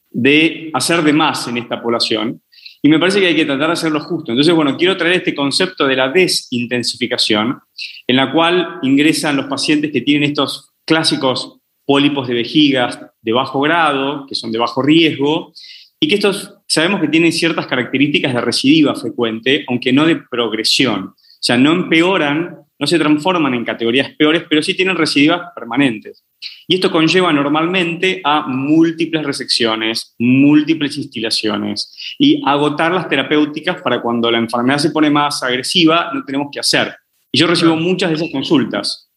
[0.10, 2.42] de hacer de más en esta población.
[2.84, 4.32] Y me parece que hay que tratar de hacerlo justo.
[4.32, 7.60] Entonces, bueno, quiero traer este concepto de la desintensificación,
[8.08, 13.62] en la cual ingresan los pacientes que tienen estos clásicos pólipos de vejigas de bajo
[13.62, 15.54] grado, que son de bajo riesgo,
[16.00, 21.04] y que estos sabemos que tienen ciertas características de recidiva frecuente, aunque no de progresión.
[21.04, 26.26] O sea, no empeoran, no se transforman en categorías peores, pero sí tienen recidivas permanentes.
[26.68, 34.32] Y esto conlleva normalmente a múltiples resecciones, múltiples instilaciones y agotar las terapéuticas para cuando
[34.32, 36.96] la enfermedad se pone más agresiva, no tenemos que hacer.
[37.32, 39.12] Y yo recibo muchas de esas consultas.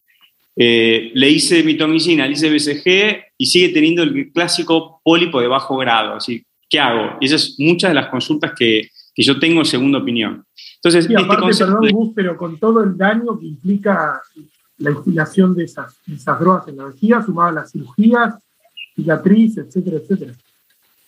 [0.54, 5.78] Eh, le hice mitomicina, le hice BCG y sigue teniendo el clásico pólipo de bajo
[5.78, 6.16] grado.
[6.16, 7.16] Así, ¿qué hago?
[7.18, 10.44] Y esas son muchas de las consultas que, que yo tengo segunda opinión.
[10.76, 14.20] Entonces, y este aparte, perdón, pero con todo el daño que implica
[14.78, 18.34] la instilación de esas, esas drogas en la vejiga, sumada a las cirugías,
[18.94, 20.32] cicatriz, etcétera, etcétera.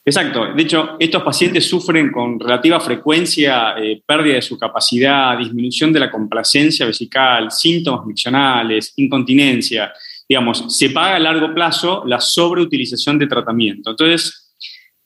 [0.05, 0.55] Exacto.
[0.55, 5.99] De hecho, estos pacientes sufren con relativa frecuencia eh, pérdida de su capacidad, disminución de
[5.99, 9.93] la complacencia vesical, síntomas miccionales, incontinencia.
[10.29, 13.91] Digamos, se paga a largo plazo la sobreutilización de tratamiento.
[13.91, 14.46] Entonces,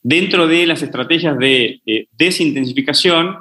[0.02, 1.80] dentro de las estrategias de
[2.12, 3.36] desintensificación,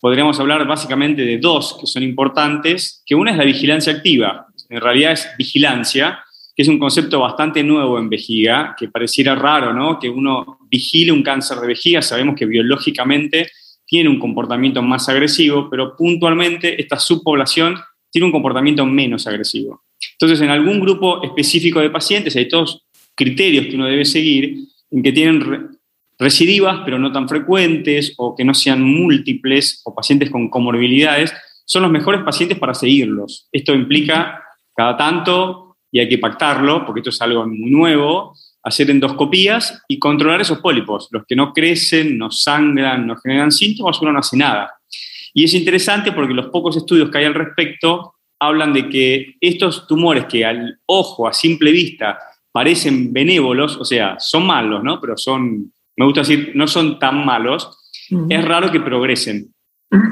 [0.00, 4.46] podríamos hablar básicamente de dos que son importantes, que una es la vigilancia activa.
[4.68, 6.18] En realidad es vigilancia,
[6.54, 9.98] que es un concepto bastante nuevo en vejiga, que pareciera raro, ¿no?
[9.98, 13.50] Que uno vigile un cáncer de vejiga, sabemos que biológicamente
[13.86, 17.76] tiene un comportamiento más agresivo, pero puntualmente esta subpoblación
[18.10, 19.84] tiene un comportamiento menos agresivo.
[20.12, 24.58] Entonces, en algún grupo específico de pacientes hay todos criterios que uno debe seguir
[24.90, 25.78] en que tienen
[26.18, 31.32] recidivas, pero no tan frecuentes, o que no sean múltiples, o pacientes con comorbilidades,
[31.64, 33.48] son los mejores pacientes para seguirlos.
[33.50, 34.42] Esto implica
[34.74, 39.98] cada tanto y hay que pactarlo, porque esto es algo muy nuevo, hacer endoscopías y
[39.98, 41.08] controlar esos pólipos.
[41.10, 44.72] Los que no crecen, no sangran, no generan síntomas, uno no hace nada.
[45.32, 49.86] Y es interesante porque los pocos estudios que hay al respecto hablan de que estos
[49.86, 52.18] tumores que al ojo, a simple vista,
[52.52, 55.00] parecen benévolos, o sea, son malos, ¿no?
[55.00, 57.78] Pero son, me gusta decir, no son tan malos,
[58.28, 59.52] es raro que progresen.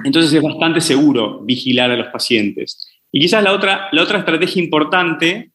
[0.05, 2.89] Entonces es bastante seguro vigilar a los pacientes.
[3.11, 5.53] Y quizás la otra, la otra estrategia importante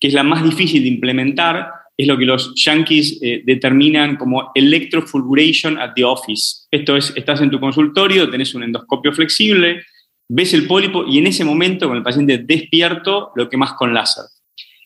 [0.00, 4.50] que es la más difícil de implementar, es lo que los yankees eh, determinan como
[4.54, 6.66] electrofulguration at the office.
[6.70, 9.82] Esto es, estás en tu consultorio, tenés un endoscopio flexible,
[10.26, 14.24] ves el pólipo y en ese momento, con el paciente despierto, lo quemas con láser.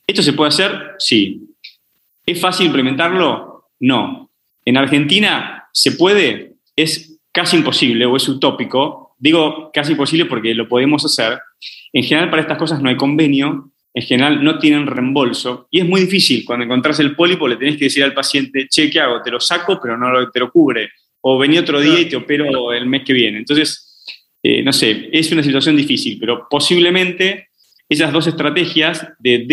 [0.04, 0.94] ¿Esto se puede hacer?
[0.98, 1.40] Sí.
[2.26, 3.68] ¿Es fácil implementarlo?
[3.78, 4.32] No.
[4.64, 9.14] En Argentina se puede, es casi imposible o es utópico.
[9.18, 11.38] Digo casi imposible porque lo podemos hacer.
[11.92, 15.86] En general para estas cosas no hay convenio en general no tienen reembolso y es
[15.86, 16.44] muy difícil.
[16.44, 19.22] Cuando encontrás el pólipo le tenés que decir al paciente, che, ¿qué hago?
[19.22, 20.90] Te lo saco, pero no te lo cubre.
[21.20, 23.38] O vení otro día y te opero el mes que viene.
[23.38, 24.04] Entonces,
[24.42, 27.50] eh, no sé, es una situación difícil, pero posiblemente
[27.88, 29.46] esas dos estrategias de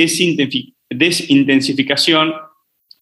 [0.89, 2.33] desintensificación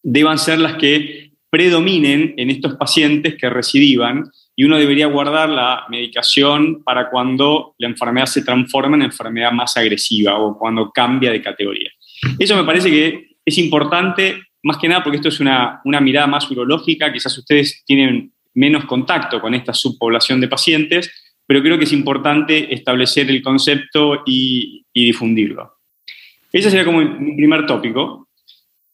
[0.04, 5.86] deban ser las que predominen en estos pacientes que recidivan y uno debería guardar la
[5.90, 11.42] medicación para cuando la enfermedad se transforma en enfermedad más agresiva o cuando cambia de
[11.42, 11.90] categoría.
[12.38, 16.52] Eso me parece que es importante, más que nada porque esto es una, mirada más
[16.52, 21.10] urológica, quizás ustedes tienen menos contacto con esta subpoblación de pacientes,
[21.48, 25.78] pero creo que es importante establecer el concepto y, difundirlo.
[26.52, 28.28] Ese sería como mi primer tópico.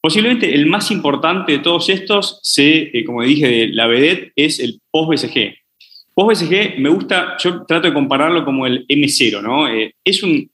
[0.05, 4.59] Posiblemente el más importante de todos estos, se, eh, como dije, de la vedette, es
[4.59, 5.55] el post-BCG.
[6.13, 9.67] Post-BCG me gusta, yo trato de compararlo como el M0, ¿no?
[9.67, 10.47] Eh, es, un,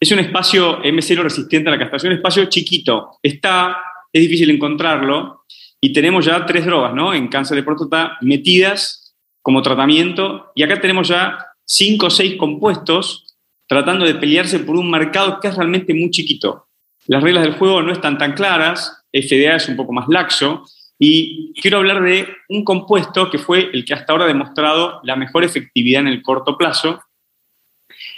[0.00, 3.10] es un espacio M0 resistente a la castración, un espacio chiquito.
[3.22, 3.76] Está,
[4.12, 5.44] es difícil encontrarlo
[5.80, 7.14] y tenemos ya tres drogas, ¿no?
[7.14, 13.36] En cáncer de próstata metidas como tratamiento y acá tenemos ya cinco o seis compuestos
[13.68, 16.66] tratando de pelearse por un mercado que es realmente muy chiquito.
[17.06, 20.64] Las reglas del juego no están tan claras, FDA es un poco más laxo,
[20.98, 25.16] y quiero hablar de un compuesto que fue el que hasta ahora ha demostrado la
[25.16, 27.00] mejor efectividad en el corto plazo,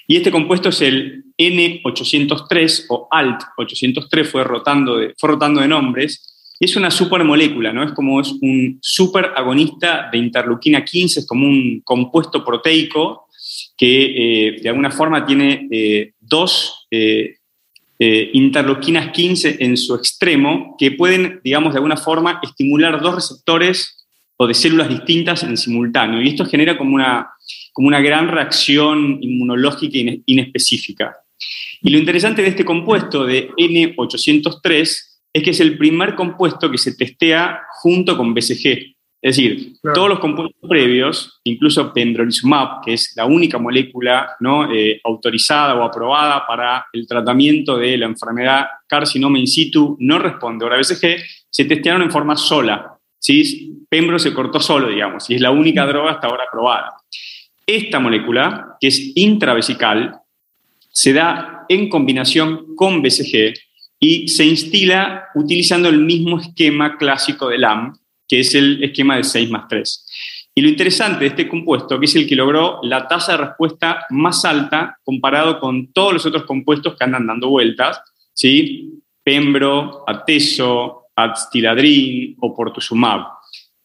[0.06, 6.54] y este compuesto es el N803 o ALT803, fue rotando de, fue rotando de nombres,
[6.58, 7.82] y es una supermolécula, ¿no?
[7.82, 13.26] Es como es un superagonista de interleuquina 15, es como un compuesto proteico
[13.76, 17.36] que eh, de alguna forma tiene eh, dos eh,
[17.98, 24.06] eh, interleuquinas 15 en su extremo, que pueden, digamos, de alguna forma estimular dos receptores
[24.36, 26.20] o de células distintas en simultáneo.
[26.20, 27.30] Y esto genera como una,
[27.72, 31.14] como una gran reacción inmunológica inespecífica.
[31.82, 34.80] Y lo interesante de este compuesto de N803
[35.32, 38.95] es que es el primer compuesto que se testea junto con BCG.
[39.26, 44.72] Es decir, todos los compuestos previos, incluso pembrolizumab, que es la única molécula ¿no?
[44.72, 50.64] Eh, autorizada o aprobada para el tratamiento de la enfermedad carcinoma in situ, no responde
[50.64, 51.16] ahora BCG,
[51.50, 52.96] se testearon en forma sola.
[53.18, 53.72] ¿sí?
[53.88, 56.92] Pembro se cortó solo, digamos, y es la única droga hasta ahora aprobada.
[57.66, 60.20] Esta molécula, que es intravesical,
[60.88, 63.54] se da en combinación con BCG
[63.98, 67.92] y se instila utilizando el mismo esquema clásico de LAM,
[68.28, 70.06] que es el esquema de 6 más 3.
[70.54, 74.06] Y lo interesante de este compuesto, que es el que logró la tasa de respuesta
[74.10, 78.00] más alta comparado con todos los otros compuestos que andan dando vueltas,
[78.32, 79.02] ¿sí?
[79.22, 83.26] Pembro, Ateso, Adstiladrin o Portuzumab.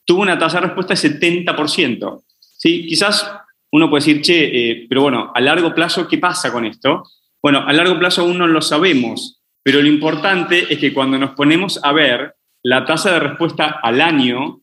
[0.05, 2.23] Tuvo una tasa de respuesta de 70%.
[2.39, 2.85] ¿sí?
[2.85, 3.29] Quizás
[3.71, 7.03] uno puede decir, che, eh, pero bueno, a largo plazo, ¿qué pasa con esto?
[7.41, 11.31] Bueno, a largo plazo aún no lo sabemos, pero lo importante es que cuando nos
[11.31, 14.61] ponemos a ver la tasa de respuesta al año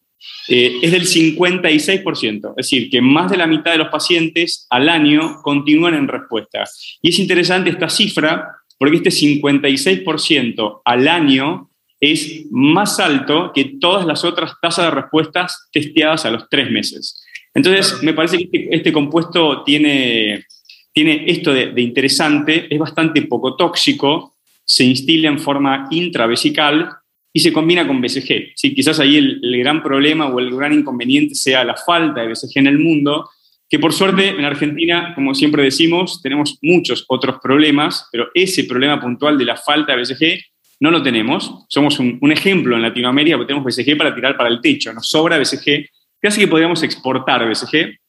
[0.48, 4.88] eh, es del 56%, es decir, que más de la mitad de los pacientes al
[4.88, 6.64] año continúan en respuesta.
[7.02, 14.06] Y es interesante esta cifra porque este 56% al año es más alto que todas
[14.06, 17.24] las otras tasas de respuestas testeadas a los tres meses.
[17.54, 20.44] Entonces, me parece que este, este, compuesto tiene,
[20.92, 26.90] tiene esto de, interesante, es bastante poco tóxico, se instila en forma intravesical
[27.38, 28.50] y se combina con BCG.
[28.56, 28.74] ¿sí?
[28.74, 32.66] Quizás ahí el, gran problema o el gran inconveniente sea la falta de BCG en
[32.66, 33.30] el mundo,
[33.70, 39.00] que por suerte en Argentina, como siempre decimos, tenemos muchos otros problemas, pero ese problema
[39.00, 40.40] puntual de la falta de BCG
[40.80, 41.64] no lo tenemos.
[41.68, 45.38] Somos un, ejemplo en Latinoamérica porque tenemos BCG para tirar para el techo, nos sobra
[45.38, 45.88] BCG,
[46.20, 48.00] hace que podríamos exportar BCG.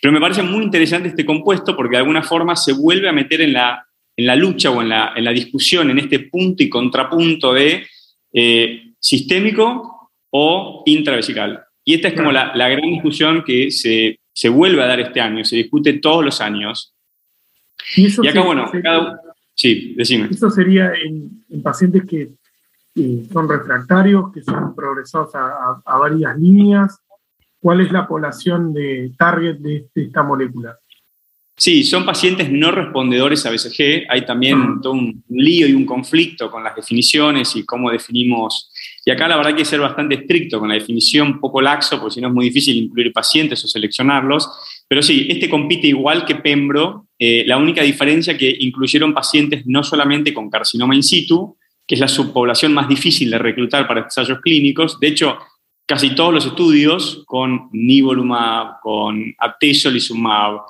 [0.00, 3.40] Pero me parece muy interesante este compuesto porque de alguna forma se vuelve a meter
[3.40, 3.84] en la,
[4.16, 7.84] en la lucha o en la, en la discusión, en este punto y contrapunto de
[8.32, 11.64] eh, sistémico o intravesical.
[11.84, 15.20] Y esta es como la, la gran discusión que se, se, vuelve a dar este
[15.20, 16.94] año, se discute todos los años.
[17.96, 18.70] Y, acá, bueno,
[19.58, 20.28] Sí, decime.
[20.30, 22.30] Eso sería en, pacientes que
[23.32, 27.00] son refractarios, que son progresados a, varias líneas.
[27.60, 30.78] ¿Cuál es la población de target de, esta molécula?
[31.58, 34.06] Sí, son pacientes no respondedores a BCG.
[34.08, 38.70] Hay también todo un lío y un conflicto con las definiciones y cómo definimos.
[39.04, 42.14] Y acá la verdad hay que ser bastante estricto con la definición, poco laxo, porque
[42.14, 44.48] si no es muy difícil incluir pacientes o seleccionarlos.
[44.86, 49.82] Pero sí, este compite igual que Pembro eh, la única diferencia que incluyeron pacientes no
[49.82, 54.40] solamente con carcinoma in situ, que es la subpoblación más difícil de reclutar para ensayos
[54.40, 55.00] clínicos.
[55.00, 55.36] De hecho,
[55.84, 60.60] casi todos los estudios con nivolumab, con atezolizumab,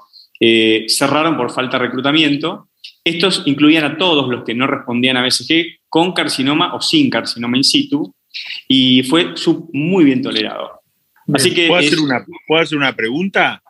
[0.41, 2.69] eh, cerraron por falta de reclutamiento.
[3.05, 7.57] Estos incluían a todos los que no respondían a BCG con carcinoma o sin carcinoma
[7.57, 8.15] in situ
[8.69, 9.35] y fue
[9.73, 10.81] muy bien tolerado.
[11.33, 13.63] Así que ¿Puedo, hacer una, ¿Puedo hacer una pregunta?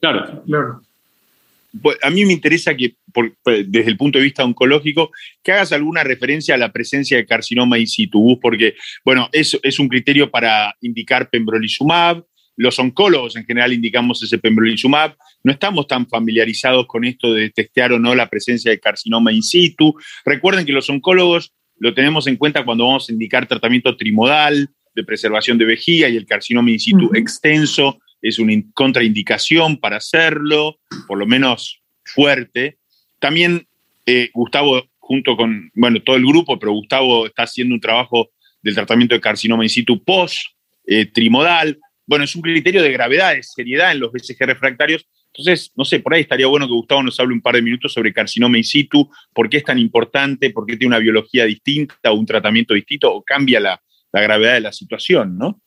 [0.00, 0.42] Claro.
[0.46, 0.80] Claro.
[1.82, 5.10] Pues, a mí me interesa que, pues, desde el punto de vista oncológico,
[5.42, 8.74] que hagas alguna referencia a la presencia de carcinoma in situ, porque,
[9.04, 12.24] bueno, es, es un criterio para indicar pembrolizumab,
[12.56, 17.92] los oncólogos en general indicamos ese pembrolizumab, no estamos tan familiarizados con esto de testear
[17.92, 19.94] o no la presencia de carcinoma in situ.
[20.24, 25.04] Recuerden que los oncólogos lo tenemos en cuenta cuando vamos a indicar tratamiento trimodal de
[25.04, 31.18] preservación de vejiga y el carcinoma in situ extenso es una contraindicación para hacerlo, por
[31.18, 32.78] lo menos fuerte.
[33.18, 33.66] También
[34.06, 38.30] eh, Gustavo, junto con, bueno, todo el grupo, pero Gustavo está haciendo un trabajo
[38.62, 40.38] del tratamiento de carcinoma in situ post
[40.86, 41.78] eh, trimodal.
[42.06, 45.06] Bueno, es un criterio de gravedad, de seriedad en los BCG refractarios.
[45.36, 47.92] Entonces, no sé, por ahí estaría bueno que Gustavo nos hable un par de minutos
[47.92, 52.12] sobre carcinoma in situ, por qué es tan importante, por qué tiene una biología distinta
[52.12, 53.80] o un tratamiento distinto o cambia la,
[54.12, 55.60] gravedad de la situación, ¿no?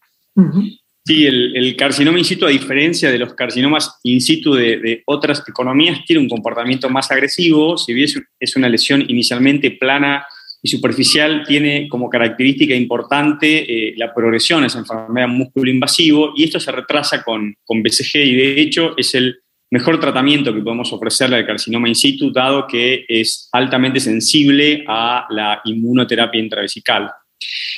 [1.03, 5.99] Sí, el, carcinoma in situ, a diferencia de los carcinomas in situ de, otras economías,
[6.05, 7.77] tiene un comportamiento más agresivo.
[7.77, 8.07] Si bien
[8.39, 10.25] es una lesión inicialmente plana
[10.61, 16.45] y superficial, tiene como característica importante eh, la progresión a esa enfermedad músculo invasivo y
[16.45, 20.91] esto se retrasa con, con BCG y de hecho es el mejor tratamiento que podemos
[20.93, 27.11] ofrecerle al carcinoma in situ, dado que es altamente sensible a la inmunoterapia intravesical.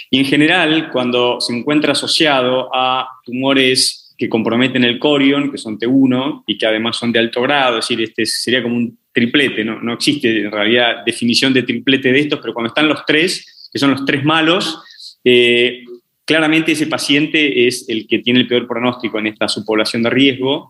[0.09, 5.79] Y en general, cuando se encuentra asociado a tumores que comprometen el corion, que son
[5.79, 9.63] T1 y que además son de alto grado, es decir, este sería como un triplete,
[9.63, 13.69] no, no existe en realidad definición de triplete de estos, pero cuando están los tres,
[13.71, 14.83] que son los tres malos,
[15.23, 15.83] eh,
[16.29, 20.69] claramente ese paciente es el que tiene el peor pronóstico en esta subpoblación de riesgo.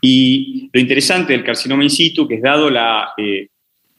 [0.00, 3.48] Y lo interesante del carcinoma in situ, que es dado la eh,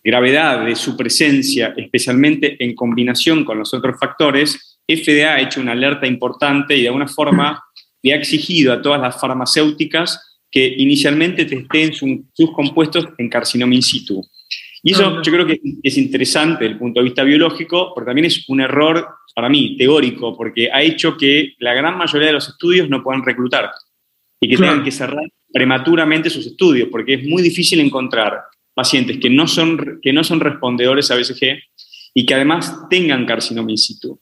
[0.01, 5.73] gravedad de su presencia, especialmente en combinación con los otros factores, FDA ha hecho una
[5.73, 7.61] alerta importante y de alguna forma
[8.01, 13.81] le ha exigido a todas las farmacéuticas que inicialmente testeen sus compuestos en carcinoma in
[13.81, 14.23] situ.
[14.85, 18.25] Y eso yo creo que es interesante desde el punto de vista biológico, pero también
[18.25, 22.49] es un error para mí teórico, porque ha hecho que la gran mayoría de los
[22.49, 23.71] estudios no puedan reclutar
[24.41, 28.41] y que tengan que cerrar prematuramente sus estudios, porque es muy difícil encontrar
[28.73, 31.59] pacientes que no son, que no son respondedores a BCG
[32.13, 34.19] y que además tengan carcinoma in situ.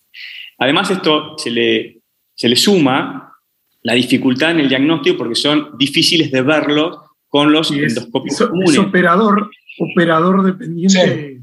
[0.60, 2.02] Además, esto se le,
[2.36, 3.34] se le suma
[3.82, 8.74] la dificultad en el diagnóstico porque son difíciles de verlo con los endoscopios comunes.
[8.74, 9.50] Es operador,
[9.80, 11.42] operador dependiente.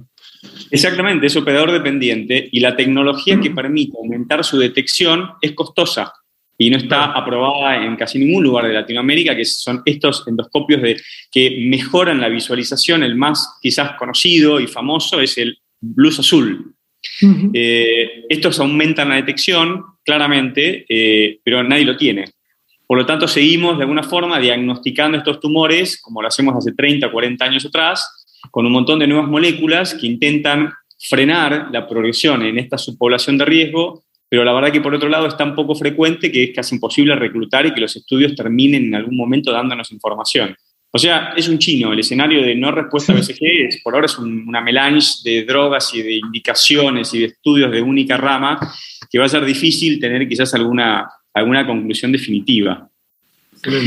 [0.71, 6.13] Exactamente, es operador dependiente y la tecnología que permite aumentar su detección es costosa
[6.59, 11.01] y no está aprobada en casi ningún lugar de Latinoamérica, que son estos endoscopios de,
[11.31, 13.05] que mejoran la visualización.
[13.05, 16.75] El más quizás conocido y famoso es el Blues Azul.
[17.55, 22.25] Eh, estos aumentan la detección, claramente, eh, pero nadie lo tiene.
[22.89, 27.13] Por lo tanto, seguimos de alguna forma diagnosticando estos tumores, como lo hacemos hace 30,
[27.13, 28.18] 40 años atrás,
[28.51, 33.45] con un montón de nuevas moléculas que intentan frenar la progresión en esta subpoblación de
[33.45, 36.75] riesgo, pero la verdad que por otro lado es tan poco frecuente que es casi
[36.75, 40.57] imposible reclutar y que los estudios terminen en algún momento dándonos información.
[40.91, 41.93] O sea, es un chino.
[41.93, 45.95] El escenario de no respuesta a BCG es, por ahora es una melange de drogas
[45.95, 48.59] y de indicaciones y de estudios de única rama
[49.11, 52.89] que va a ser difícil tener quizás alguna, alguna conclusión definitiva.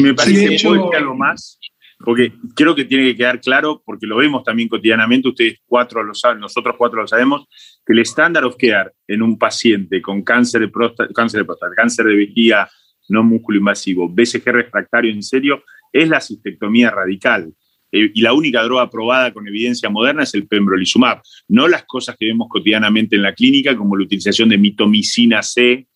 [0.01, 1.59] Me parece que puede algo más,
[2.03, 6.13] porque creo que tiene que quedar claro, porque lo vemos también cotidianamente, ustedes cuatro lo
[6.13, 7.47] saben, nosotros cuatro lo sabemos,
[7.85, 11.75] que el estándar of care en un paciente con cáncer de próstata, cáncer de, próstata,
[11.75, 12.69] cáncer de vejiga
[13.09, 17.53] no músculo invasivo, BCG refractario en serio, es la cistectomía radical.
[17.91, 22.15] Eh, y la única droga aprobada con evidencia moderna es el pembrolizumab, no las cosas
[22.17, 25.87] que vemos cotidianamente en la clínica, como la utilización de mitomicina C,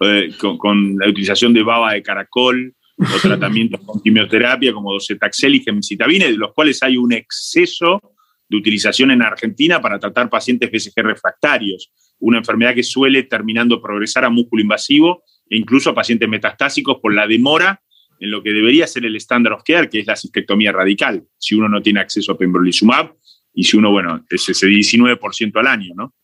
[0.00, 5.60] eh, con, la utilización de baba de caracol, o tratamientos con quimioterapia como docetaxel y
[5.60, 8.00] gemcitabina, de los cuales hay un exceso
[8.48, 14.24] de utilización en Argentina para tratar pacientes BCG refractarios, una enfermedad que suele terminando progresar
[14.24, 17.80] a músculo invasivo e incluso a pacientes metastásicos por la demora
[18.20, 21.54] en lo que debería ser el estándar of care, que es la cistectomía radical, si
[21.54, 23.14] uno no tiene acceso a pembrolizumab
[23.54, 26.14] y si uno, bueno, es ese 19% al año, ¿no?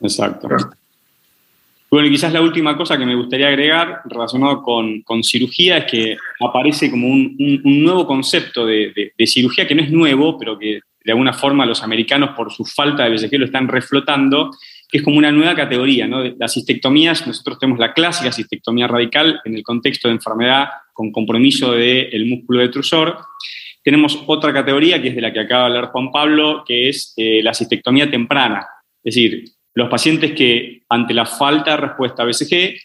[0.00, 0.48] Exacto.
[1.92, 6.16] Bueno, y quizás la última cosa que me gustaría agregar relacionado con, cirugía es que
[6.40, 11.34] aparece como un, nuevo concepto de, cirugía que no es nuevo, pero que de alguna
[11.34, 14.52] forma los americanos por su falta de BCG lo están reflotando,
[14.88, 16.06] que es como una nueva categoría.
[16.06, 16.24] ¿no?
[16.24, 21.72] Las cistectomías, nosotros tenemos la clásica cistectomía radical en el contexto de enfermedad con compromiso
[21.72, 23.18] del músculo detrusor.
[23.84, 27.12] Tenemos otra categoría que es de la que acaba de hablar Juan Pablo, que es
[27.18, 28.66] eh, la cistectomía temprana.
[29.04, 29.44] Es decir,
[29.74, 32.76] los pacientes que ante la falta de respuesta a BCG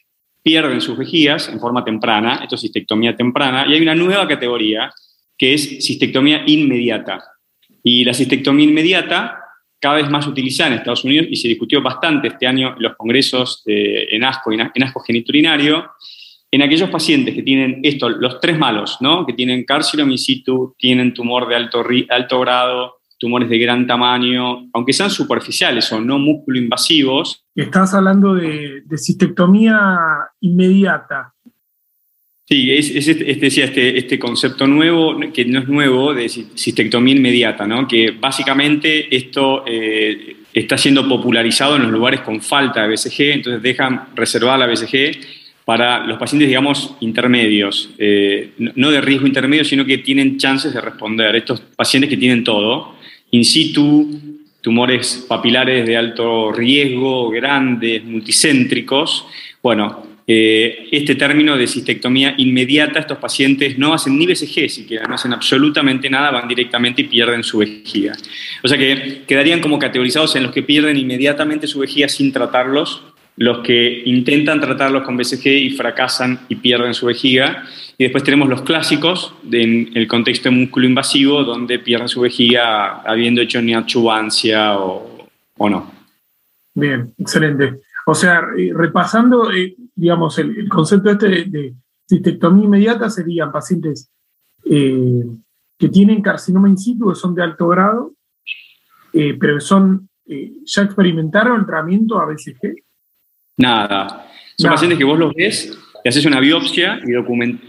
[0.42, 4.92] pierden sus vejigas en forma temprana, esto es cistectomía temprana, y hay una nueva categoría
[5.38, 7.22] que es cistectomía inmediata.
[7.84, 9.40] Y la cistectomía inmediata
[9.80, 12.96] cada vez más utilizada en Estados Unidos y se discutió bastante este año en los
[12.96, 15.92] congresos en ASCO, en ASCO geniturinario,
[16.50, 19.26] en aquellos pacientes que tienen esto, los tres malos, ¿no?
[19.26, 24.70] que tienen carcinoma in situ, tienen tumor de alto, alto grado, tumores de gran tamaño,
[24.74, 27.44] aunque sean superficiales o no músculo invasivos.
[27.56, 29.80] Estás hablando de, cistectomía
[30.42, 31.34] inmediata.
[32.46, 37.86] Sí, es, este, este, este, concepto nuevo, que no es nuevo, de cistectomía inmediata, ¿no?
[37.88, 43.62] que básicamente esto eh, está siendo popularizado en los lugares con falta de BCG, entonces
[43.62, 45.20] dejan reservada la BCG
[45.68, 50.80] para los pacientes, digamos, intermedios, eh, no de riesgo intermedio, sino que tienen chances de
[50.80, 51.36] responder.
[51.36, 52.96] Estos pacientes que tienen todo,
[53.32, 54.20] in situ,
[54.62, 59.26] tumores papilares de alto riesgo, grandes, multicéntricos.
[59.62, 65.16] Bueno, eh, este término de cistectomía inmediata, estos pacientes no hacen ni BCG siquiera, no
[65.16, 68.14] hacen absolutamente nada, van directamente y pierden su vejiga.
[68.62, 73.04] O sea que quedarían como categorizados en los que pierden inmediatamente su vejiga sin tratarlos,
[73.38, 77.64] los que intentan tratarlos con BCG y fracasan y pierden su vejiga,
[77.98, 83.02] y después tenemos los clásicos en el contexto de músculo invasivo, donde pierden su vejiga
[83.02, 85.28] habiendo hecho neoadjuvancia o,
[85.58, 85.92] o no.
[86.76, 87.82] Bien, excelente.
[88.06, 91.76] O sea, eh, repasando, eh, digamos, el, concepto este de,
[92.08, 94.10] cistectomía inmediata serían pacientes
[94.64, 95.26] eh,
[95.78, 98.14] que tienen carcinoma in situ, que son de alto grado,
[99.12, 102.84] pero son, ya experimentaron el tratamiento a BCG.
[103.58, 104.30] Nada.
[104.58, 105.78] Son pacientes que vos los ves
[106.08, 107.12] haces una biopsia y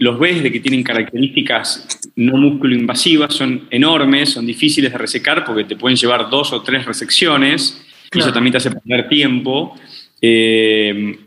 [0.03, 5.45] los ves de que tienen características no músculo invasivas, son enormes, son difíciles de resecar
[5.45, 7.81] porque te pueden llevar dos o tres resecciones,
[8.11, 9.75] y eso también te hace perder tiempo.
[10.21, 11.17] Eh,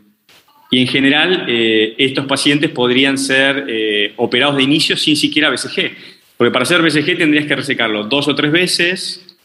[0.69, 5.91] y en general, eh, estos pacientes podrían ser eh, operados de inicio sin siquiera BCG,
[6.37, 9.37] porque para hacer BCG tendrías que resecarlo dos o tres veces,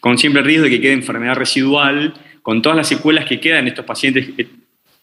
[0.00, 2.12] con siempre el riesgo de que quede enfermedad residual,
[2.48, 4.30] con todas las secuelas que quedan en estos pacientes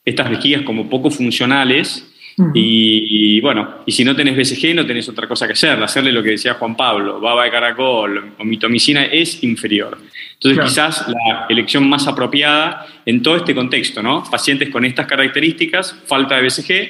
[0.04, 2.12] estas vejigas como poco funcionales.
[2.56, 5.80] y, bueno, y si no tenés BCG, no tenés otra cosa que hacer.
[5.84, 9.96] Hacerle lo que decía Juan Pablo, baba de caracol o mitomicina es inferior.
[10.34, 14.24] Entonces, quizás la elección más apropiada en todo este contexto, ¿no?
[14.24, 16.90] Pacientes con estas características, falta de BCG,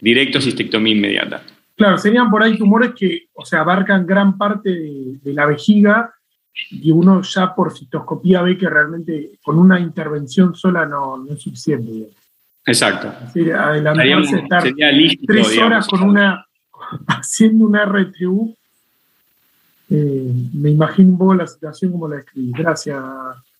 [0.00, 1.42] directo cistectomía inmediata.
[1.76, 6.14] Claro, serían por ahí tumores que, o sea, abarcan gran parte de, la vejiga
[6.70, 11.40] y uno ya por citoscopía ve que realmente con una intervención sola no, no es
[11.40, 12.10] suficiente.
[12.66, 13.12] Exacto.
[13.32, 14.64] Sí, adelantarse, estar
[15.26, 16.46] tres horas con una,
[17.06, 18.54] haciendo una RTU.
[19.88, 22.52] Eh, me imagino un poco la situación como la escribí.
[22.52, 23.02] Gracias,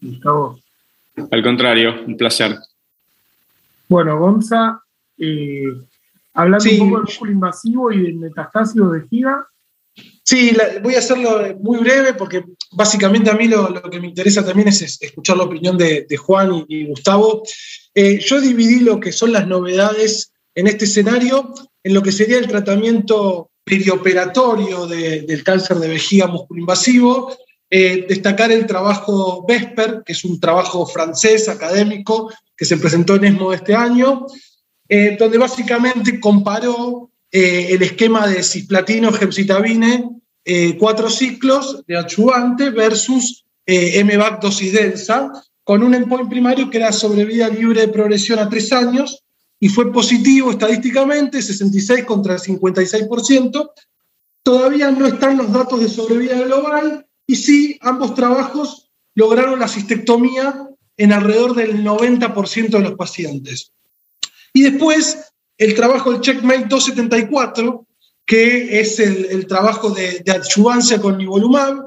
[0.01, 0.61] Gustavo.
[1.31, 2.57] Al contrario, un placer.
[3.89, 4.81] Bueno, Gonza,
[5.19, 5.65] eh,
[6.35, 9.47] hablando un poco del músculo invasivo y del metastasio de vejiga.
[10.23, 14.69] Sí, voy a hacerlo muy breve porque básicamente a mí lo, que me interesa también
[14.69, 17.43] es, escuchar la opinión de, Juan y, Gustavo.
[17.95, 22.39] Eh, yo dividí lo que son las novedades en este escenario en lo que sería
[22.39, 27.37] el tratamiento perioperatorio del cáncer de vejiga musculoinvasivo,
[27.71, 33.25] eh, destacar el trabajo Vesper, que es un trabajo francés académico que se presentó en
[33.25, 34.27] ESMO este año,
[34.89, 40.09] eh, donde básicamente comparó eh, el esquema de cisplatino gemcitabine,
[40.79, 45.31] cuatro ciclos de adyuvante versus MVAC dosis densa,
[45.63, 49.23] con un endpoint primario que era sobrevida libre de progresión a tres años,
[49.61, 53.71] y fue positivo estadísticamente, 66 contra 56%.
[54.43, 60.67] Todavía no están los datos de sobrevida global y sí, ambos trabajos lograron la cistectomía
[60.97, 63.73] en alrededor del 90% de los pacientes.
[64.55, 65.30] Y después,
[65.61, 67.87] el trabajo del Checkmate 274,
[68.25, 71.85] que es el, trabajo de, de, con nivolumab,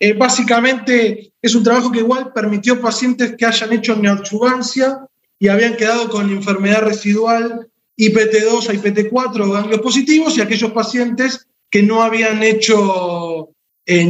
[0.00, 5.06] eh, básicamente es un trabajo que igual permitió pacientes que hayan hecho neoadjuvancia
[5.38, 11.46] y habían quedado con enfermedad residual IPT2 a IPT4 o ganglios positivos y aquellos pacientes
[11.70, 13.50] que no habían hecho
[13.86, 14.04] eh,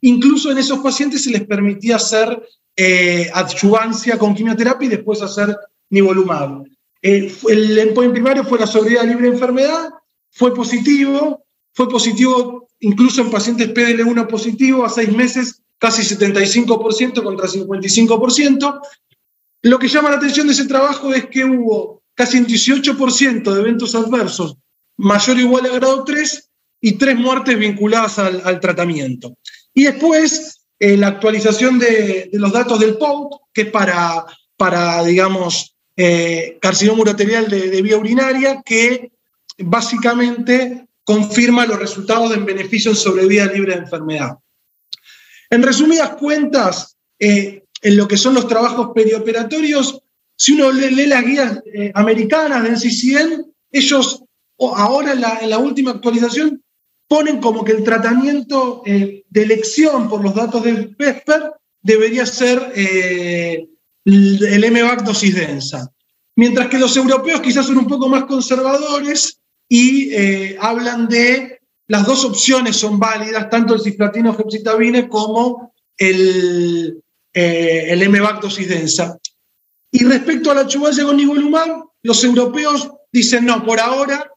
[0.00, 2.42] incluso en esos pacientes se les permitía hacer
[2.74, 3.30] eh,
[4.18, 5.54] con quimioterapia y después hacer
[5.90, 6.64] nivolumab.
[7.02, 9.90] Eh, el endpoint primario fue la sobriedad libre de enfermedad,
[10.30, 11.44] fue positivo,
[11.74, 18.80] fue positivo incluso en pacientes PDL1 positivo a seis meses, casi 75% contra 55%,
[19.62, 23.60] lo que llama la atención de ese trabajo es que hubo casi un 18% de
[23.60, 24.56] eventos adversos
[24.96, 26.50] mayor o igual a grado 3
[26.80, 29.36] y tres muertes vinculadas al, tratamiento.
[29.72, 34.26] Y después eh, la actualización de, los datos del POUT, que es para,
[34.56, 39.12] para digamos, eh, carcinoma uroterial de, vía urinaria, que
[39.58, 44.38] básicamente confirma los resultados en beneficio en sobrevida libre de enfermedad.
[45.50, 50.00] En resumidas cuentas, eh, en lo que son los trabajos perioperatorios,
[50.36, 54.24] si uno lee, las guías eh, americanas de NCCN, ellos
[54.58, 56.62] ahora en la, última actualización
[57.08, 62.72] ponen como que el tratamiento eh, de elección por los datos del PESPER debería ser
[64.04, 65.90] el MVAC dosis densa.
[66.36, 69.38] Mientras que los europeos quizás son un poco más conservadores
[69.68, 70.14] y
[70.56, 77.02] hablan de las dos opciones son válidas, tanto el cisplatino gemcitabine como el,
[77.34, 79.18] eh, el dosis densa.
[79.90, 84.32] Y respecto a la chuvancia con nivolumab, los europeos dicen, no, por ahora,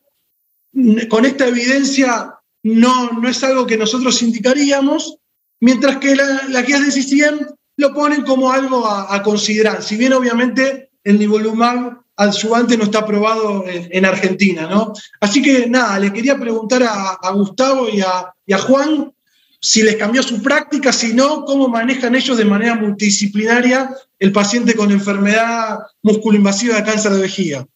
[1.09, 5.17] con esta evidencia, no, no es algo que nosotros indicaríamos,
[5.61, 6.91] mientras que las la guías de
[7.77, 9.83] lo ponen como algo a, considerar.
[9.83, 14.93] Si bien obviamente el nivolumab adyuvante no está aprobado en, Argentina, ¿no?
[15.19, 19.11] Así que nada, le quería preguntar a, Gustavo y a, y a Juan
[19.59, 24.75] si les cambió su práctica, si no, cómo manejan ellos de manera multidisciplinaria el paciente
[24.75, 27.67] con enfermedad musculoinvasiva de cáncer de vejiga.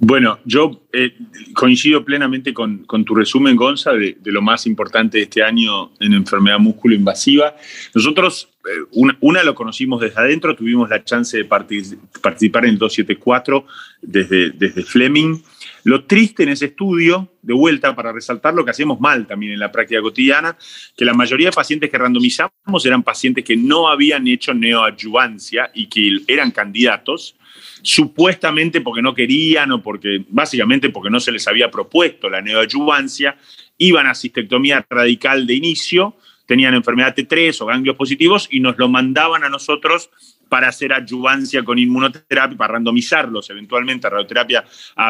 [0.00, 1.14] Bueno, yo eh,
[1.54, 6.58] coincido plenamente con, tu resumen, Gonza, de, lo más importante de este año en enfermedad
[6.58, 7.54] musculoinvasiva.
[7.94, 13.66] Nosotros, eh, una, lo conocimos desde adentro, tuvimos la chance de participar en el 274
[14.02, 15.40] desde, desde Fleming.
[15.84, 19.58] Lo triste en ese estudio, de vuelta para resaltar lo que hacemos mal también en
[19.58, 20.56] la práctica cotidiana,
[20.96, 25.86] que la mayoría de pacientes que randomizamos eran pacientes que no habían hecho neoadyuvancia y
[25.86, 27.36] que eran candidatos,
[27.84, 33.36] supuestamente porque no querían o porque, básicamente porque no se les había propuesto la neoadyuvancia,
[33.76, 36.16] iban a cistectomía radical de inicio,
[36.46, 40.08] tenían enfermedad T3 o ganglios positivos y nos lo mandaban a nosotros
[40.48, 44.64] para hacer adyuvancia con inmunoterapia, para randomizarlos eventualmente a radioterapia,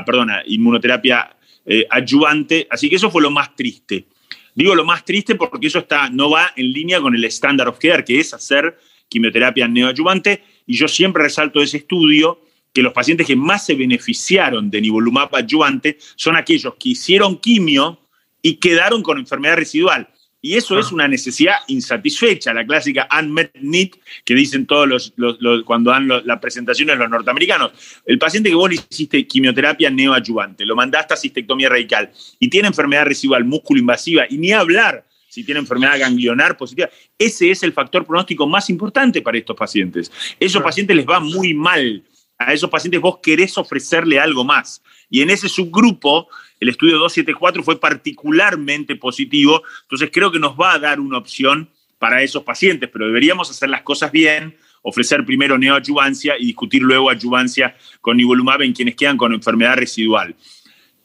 [0.05, 2.67] perdona, inmunoterapia eh, adyuvante.
[2.69, 4.07] Así que eso fue lo más triste.
[4.53, 7.79] Digo lo más triste porque eso está, no va en línea con el standard of
[7.79, 8.77] care, que es hacer
[9.09, 10.43] quimioterapia neoadyuvante.
[10.67, 12.44] Y yo siempre resalto ese estudio
[12.75, 18.01] que los pacientes que más se beneficiaron de nivolumab adyuvante son aquellos que hicieron quimio
[18.43, 20.09] y quedaron con enfermedad residual.
[20.43, 20.95] Y eso es ah.
[20.95, 23.93] una necesidad insatisfecha, la clásica unmet need
[24.27, 27.73] que dicen todos los, cuando dan las presentaciones los norteamericanos.
[28.05, 32.69] El paciente que vos le hiciste quimioterapia neoadyuvante, lo mandaste a cistectomía radical y tiene
[32.69, 37.73] enfermedad residual músculo invasiva y ni hablar si tiene enfermedad ganglionar positiva, ese es el
[37.73, 40.13] factor pronóstico más importante para estos pacientes.
[40.39, 42.05] Esos pacientes les va muy mal.
[42.39, 44.83] A esos pacientes vos querés ofrecerle algo más.
[45.09, 46.29] Y en ese subgrupo
[46.61, 51.69] el estudio 274 fue particularmente positivo, entonces creo que nos va a dar una opción
[51.99, 57.11] para esos pacientes, pero deberíamos hacer las cosas bien, ofrecer primero neoadyuvancia y discutir luego
[57.11, 60.35] adyuvancia con nivolumab en quienes quedan con enfermedad residual.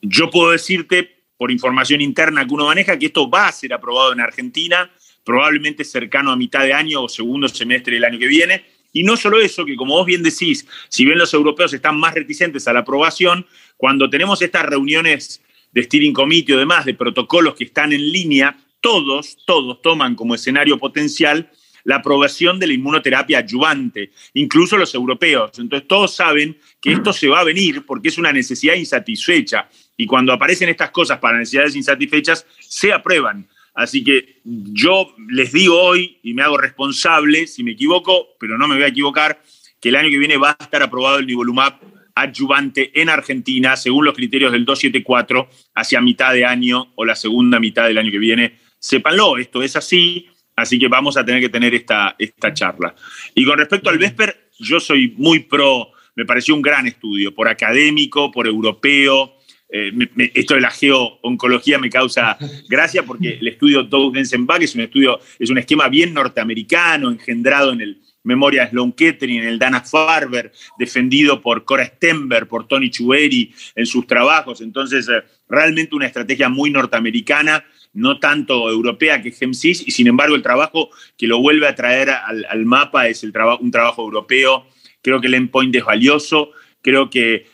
[0.02, 4.12] Yo puedo decirte, por información interna que uno maneja, que esto va a ser aprobado
[4.12, 4.92] en Argentina,
[5.24, 8.66] probablemente cercano a mitad de año o segundo semestre del año que viene.
[8.94, 12.16] Y no solo eso, que como vos bien decís, si bien los europeos están más
[12.16, 13.46] reticentes a la aprobación,
[13.78, 18.58] cuando tenemos estas reuniones de steering committee o demás, de protocolos que están en línea,
[18.82, 21.52] todos, todos toman como escenario potencial
[21.84, 25.58] la aprobación de la inmunoterapia adyuvante, incluso los europeos.
[25.60, 30.06] Entonces todos saben que esto se va a venir porque es una necesidad insatisfecha y
[30.06, 33.48] cuando aparecen estas cosas para necesidades insatisfechas, se aprueban.
[33.74, 38.68] Así que yo les digo hoy y me hago responsable, si me equivoco, pero no
[38.68, 39.42] me voy a equivocar,
[39.80, 41.80] que el año que viene va a estar aprobado el nivolumab
[42.16, 47.60] adyuvante en Argentina según los criterios del 274 hacia mitad de año o la segunda
[47.60, 48.60] mitad del año que viene.
[48.78, 52.96] Sépanlo, esto es así, así que vamos a tener que tener esta, esta charla.
[53.36, 57.48] Y con respecto al Vesper, yo soy muy pro, me pareció un gran estudio, por
[57.48, 59.39] académico, por europeo.
[59.72, 59.92] Eh,
[60.34, 65.20] esto de la geooncología me causa gracia porque el estudio Doug Densenbach es un estudio,
[65.38, 71.42] es un esquema bien norteamericano, engendrado en el, Memoria Sloan Kettering, el Dana Farber, defendido
[71.42, 74.62] por Cora Stenberg, por Tony Chueri en sus trabajos.
[74.62, 80.36] Entonces, eh, realmente una estrategia muy norteamericana, no tanto europea que GEMSIS, y sin embargo
[80.36, 83.32] el trabajo que lo vuelve a traer al, mapa es un
[83.72, 84.68] trabajo europeo.
[85.02, 86.52] Creo que el endpoint es valioso,
[86.82, 87.48] creo que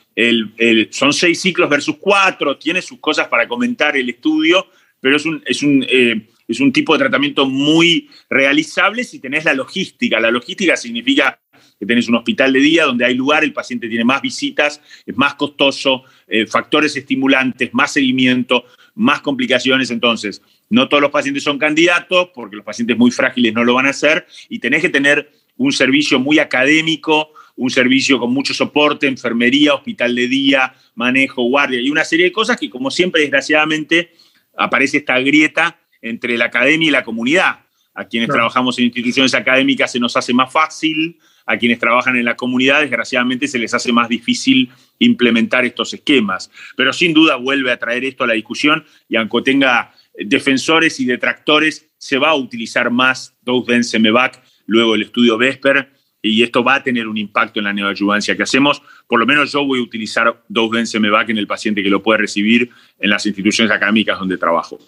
[0.91, 4.68] son seis ciclos versus cuatro, tiene sus cosas para comentar el estudio,
[4.99, 9.45] pero es un, es un eh, es un tipo de tratamiento muy realizable si tenés
[9.45, 10.20] la logística.
[10.20, 11.39] La logística significa
[11.80, 15.18] que tenés un hospital de día donde hay lugar, el paciente tiene más visitas, es
[15.18, 19.91] más costoso, eh, factores estimulantes, más seguimiento, más complicaciones.
[19.91, 23.88] Entonces, no todos los pacientes son candidatos porque los pacientes muy frágiles no lo van
[23.88, 29.08] a hacer y tenés que tener un servicio muy académico, un servicio con mucho soporte,
[29.08, 34.12] enfermería, hospital de día, manejo, guardia y una serie de cosas que, como siempre, desgraciadamente,
[34.58, 37.60] aparece esta grieta entre la academia y la comunidad.
[37.97, 42.26] A quienes trabajamos en instituciones académicas se nos hace más fácil, a quienes trabajan en
[42.26, 46.51] la comunidad, desgraciadamente, se les hace más difícil implementar estos esquemas.
[46.76, 51.06] Pero sin duda vuelve a traer esto a la discusión y aunque tenga defensores y
[51.06, 55.94] detractores, se va a utilizar más Dose-Dense-Mevac luego del estudio Vesper
[56.30, 58.82] y esto va a tener un impacto en la neoadyuvancia que hacemos.
[59.07, 62.69] Por lo menos yo voy a utilizar Dose-Dense-Mevac en el paciente que lo puede recibir
[62.99, 64.80] en las instituciones académicas donde trabajo.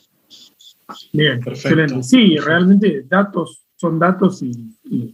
[1.14, 2.02] Bien, excelente.
[2.02, 5.14] Sí, realmente datos son datos y,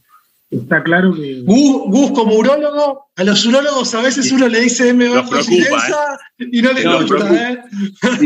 [0.49, 1.41] está claro que.
[1.41, 6.47] Gus, como urólogo, a los urólogos a veces uno le dice M bajo silenza ¿eh?
[6.51, 7.59] y no le gusta, ¿eh?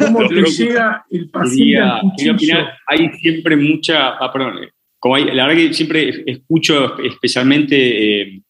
[0.02, 2.68] ¿Cómo te llega el paciente?
[2.86, 4.10] hay siempre mucha.
[4.18, 4.68] Ah, perdón.
[5.00, 8.22] Como la verdad que siempre escucho especialmente.
[8.22, 8.42] Eh,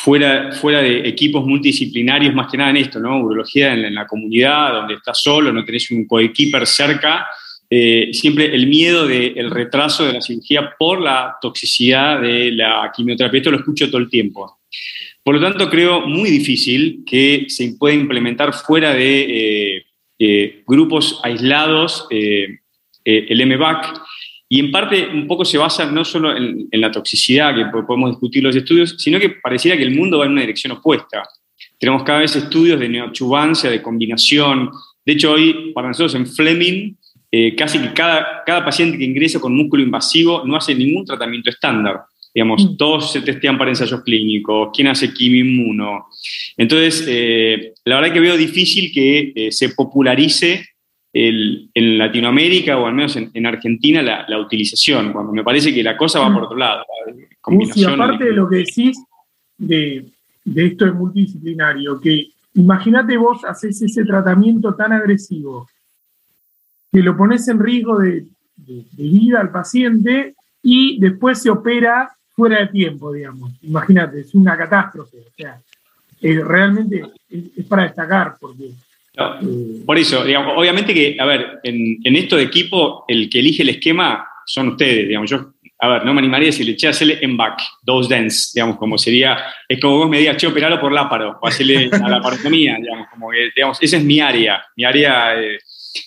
[0.00, 3.20] fuera, fuera de equipos multidisciplinarios, más que nada en esto, ¿no?
[3.20, 7.26] Urología en, la comunidad, donde estás solo, no tenés un coequiper cerca,
[7.68, 13.38] eh, siempre el miedo del retraso de la cirugía por la toxicidad de la quimioterapia.
[13.38, 14.58] Esto lo escucho todo el tiempo.
[15.22, 19.84] Por lo tanto, creo muy difícil que se pueda implementar fuera de
[20.18, 24.00] eh, grupos aislados el MVAC.
[24.52, 28.10] Y en parte un poco se basa no solo en, en, la toxicidad, que podemos
[28.10, 31.22] discutir los estudios, sino que pareciera que el mundo va en una dirección opuesta.
[31.78, 34.70] Tenemos cada vez estudios de neochubancia, de combinación.
[35.06, 36.94] De hecho, hoy para nosotros en Fleming
[37.32, 41.48] eh, casi que cada, cada paciente que ingresa con músculo invasivo no hace ningún tratamiento
[41.48, 42.00] estándar.
[42.34, 42.76] Digamos, mm.
[42.76, 46.08] todos se testean para ensayos clínicos, quién hace quimio
[46.56, 50.69] Entonces, eh, la verdad que veo difícil que eh, se popularice
[51.12, 56.20] en Latinoamérica o al menos en, Argentina la, utilización, cuando me parece que la cosa
[56.20, 56.84] va por otro lado.
[57.74, 58.96] Y aparte de lo que decís
[59.58, 60.06] de,
[60.44, 65.68] de esto es multidisciplinario, que imagínate vos haces ese tratamiento tan agresivo
[66.92, 68.26] que lo pones en riesgo de,
[68.92, 73.52] vida al paciente y después se opera fuera de tiempo, digamos.
[73.62, 75.18] Imagínate, es una catástrofe.
[75.18, 75.60] O sea,
[76.20, 78.70] realmente es, para destacar porque...
[79.14, 83.62] Eh, por eso, digamos, obviamente que, a ver, en, esto de equipo, el que elige
[83.62, 87.18] el esquema son ustedes, digamos, yo, a ver, no me animaría a decirle, che, hacerle
[87.20, 89.38] en back, dos dens, digamos, como sería,
[89.68, 93.08] es como vos me digas, che, operarlo por láparo, o hacerle a la parotomía, digamos,
[93.08, 95.40] como que, digamos, esa es mi área, mi área...
[95.40, 95.58] Eh,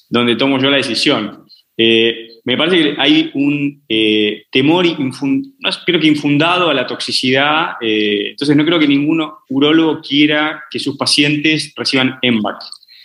[0.10, 1.46] donde tomo yo la decisión.
[1.76, 7.72] Eh, me parece que hay un eh, temor, no creo que infundado a la toxicidad,
[7.80, 12.58] entonces no creo que ningún urólogo quiera que sus pacientes reciban EMBAC.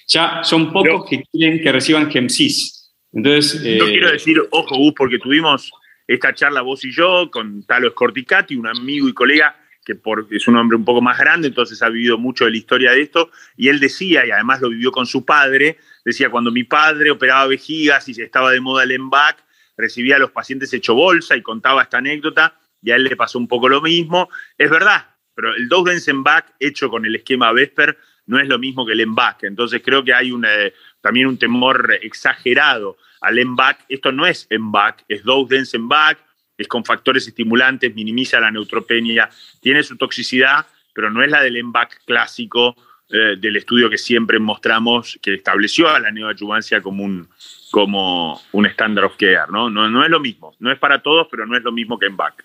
[0.09, 2.95] Ya son pocos que quieren que reciban GEMSIS.
[3.13, 5.71] Entonces, no quiero decir, ojo, Gus, porque tuvimos
[6.07, 9.55] esta charla vos y yo con Talo Scorticati, un amigo y colega
[9.85, 12.91] que es un hombre un poco más grande, entonces ha vivido mucho de la historia
[12.91, 16.65] de esto, y él decía, y además lo vivió con su padre, decía, cuando mi
[16.65, 19.43] padre operaba vejigas y estaba de moda el EMBAC,
[19.79, 23.39] recibía a los pacientes hecho bolsa y contaba esta anécdota, y a él le pasó
[23.39, 24.29] un poco lo mismo.
[24.59, 27.97] Es verdad, pero el Dose Back hecho con el esquema Vesper
[28.29, 29.45] no es lo mismo que el EMBAC.
[29.45, 33.87] Entonces creo que hay eh, también un temor exagerado al EMBAC.
[33.89, 36.19] Esto no es EMBAC, es Dose Dense Back,
[36.57, 41.57] es con factores estimulantes, minimiza la neutropenia, tiene su toxicidad, pero no es la del
[41.57, 42.77] EMBAC clásico
[43.09, 47.29] eh, del estudio que siempre mostramos que estableció a la neoadjuvancia como un,
[47.71, 49.51] como un standard of care.
[49.51, 49.71] ¿no?
[49.71, 52.07] No, no es lo mismo, no es para todos, pero no es lo mismo que
[52.07, 52.45] EMBAC.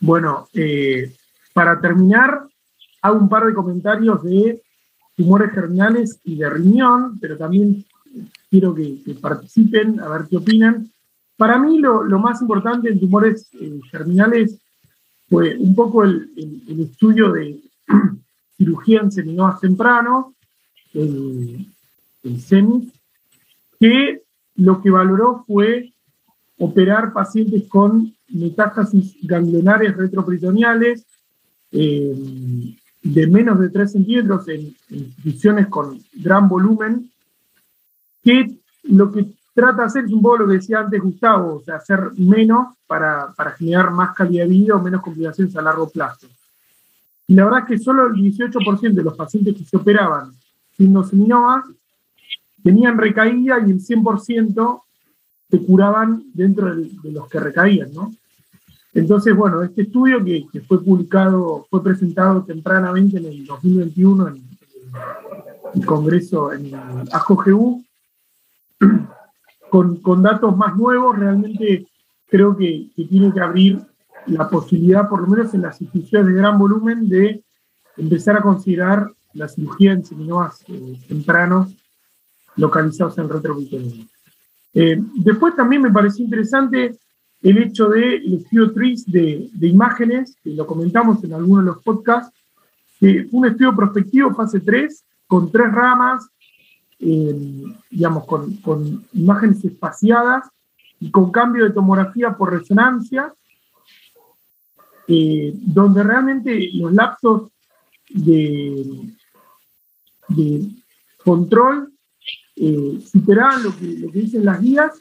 [0.00, 1.12] Bueno, eh,
[1.52, 2.40] para terminar,
[3.02, 4.60] hago un par de comentarios de
[5.18, 7.84] tumores germinales y de riñón, pero también
[8.48, 10.90] quiero que, participen, a ver qué opinan.
[11.36, 14.56] Para mí lo, más importante en tumores eh, germinales
[15.28, 16.30] fue un poco el,
[16.80, 17.60] estudio de
[18.56, 20.34] cirugía en seminomas temprano,
[20.94, 21.66] el,
[22.22, 22.92] el
[23.80, 24.22] que
[24.54, 25.92] lo que valoró fue
[26.58, 31.04] operar pacientes con metástasis ganglionares retroperitoneales
[31.72, 32.76] eh,
[33.14, 37.10] de menos de 3 centímetros en, instituciones con gran volumen,
[38.22, 38.54] que
[38.84, 41.76] lo que trata de hacer es un poco lo que decía antes Gustavo, o sea,
[41.76, 46.26] hacer menos para, generar más calidad de vida o menos complicaciones a largo plazo.
[47.26, 50.32] Y la verdad es que solo el 18% de los pacientes que se operaban
[50.76, 51.64] sin seminomas
[52.62, 54.82] tenían recaída y el 100%
[55.50, 58.12] se curaban dentro de, los que recaían, ¿no?
[58.94, 64.48] Entonces, bueno, este estudio que, fue publicado, fue presentado tempranamente en el 2021 en,
[65.74, 66.74] el Congreso, en el
[67.12, 67.84] AJOGU,
[69.70, 71.86] con, datos más nuevos, realmente
[72.26, 73.80] creo que, tiene que abrir
[74.26, 77.42] la posibilidad, por lo menos en las instituciones de gran volumen, de
[77.96, 81.74] empezar a considerar la cirugía en seminomas eh, tempranos
[82.56, 84.08] localizados en retroperitoneal.
[84.74, 86.98] Eh, después también me pareció interesante
[87.42, 92.32] el hecho de estudio TRIS de, imágenes, que lo comentamos en algunos de los podcasts,
[93.30, 96.26] un estudio prospectivo fase 3 con tres ramas,
[96.98, 100.48] eh, digamos, con, imágenes espaciadas
[100.98, 103.32] y con cambio de tomografía por resonancia,
[105.06, 107.50] eh, donde realmente los lapsos
[108.10, 109.14] de,
[111.24, 111.92] control
[112.56, 114.92] eh, superaban lo que dicen las guías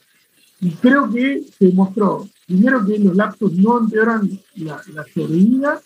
[0.60, 5.82] y creo que se demostró, primero, que los lapsos no empeoran la, la sobrevida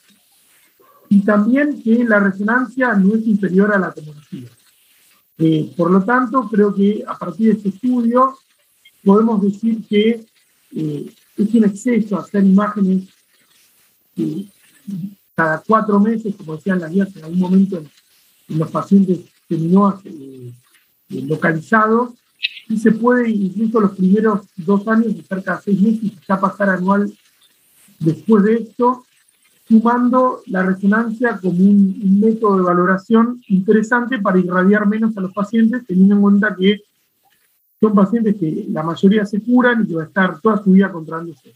[1.10, 4.48] y también que la resonancia no es inferior a la tomografía.
[5.38, 8.38] Eh, por lo tanto, creo que a partir de este estudio
[9.04, 10.24] podemos decir que
[10.74, 13.10] eh, es un exceso hacer imágenes
[15.36, 17.90] cada cuatro meses, como decían las guías en algún momento en,
[18.60, 19.20] los pacientes
[19.50, 20.54] eh,
[21.10, 22.21] localizados,
[22.68, 27.12] y se puede incluso los primeros dos años, cerca de seis meses, ya pasar anual
[28.00, 29.06] después de esto,
[29.68, 35.86] sumando la resonancia como un, método de valoración interesante para irradiar menos a los pacientes,
[35.86, 36.82] teniendo en cuenta que
[37.80, 40.92] son pacientes que la mayoría se curan y que va a estar toda su vida
[40.92, 41.54] controlándose.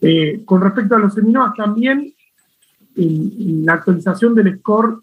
[0.00, 2.12] Eh, con respecto a los seminomas, también
[2.94, 5.00] la actualización del score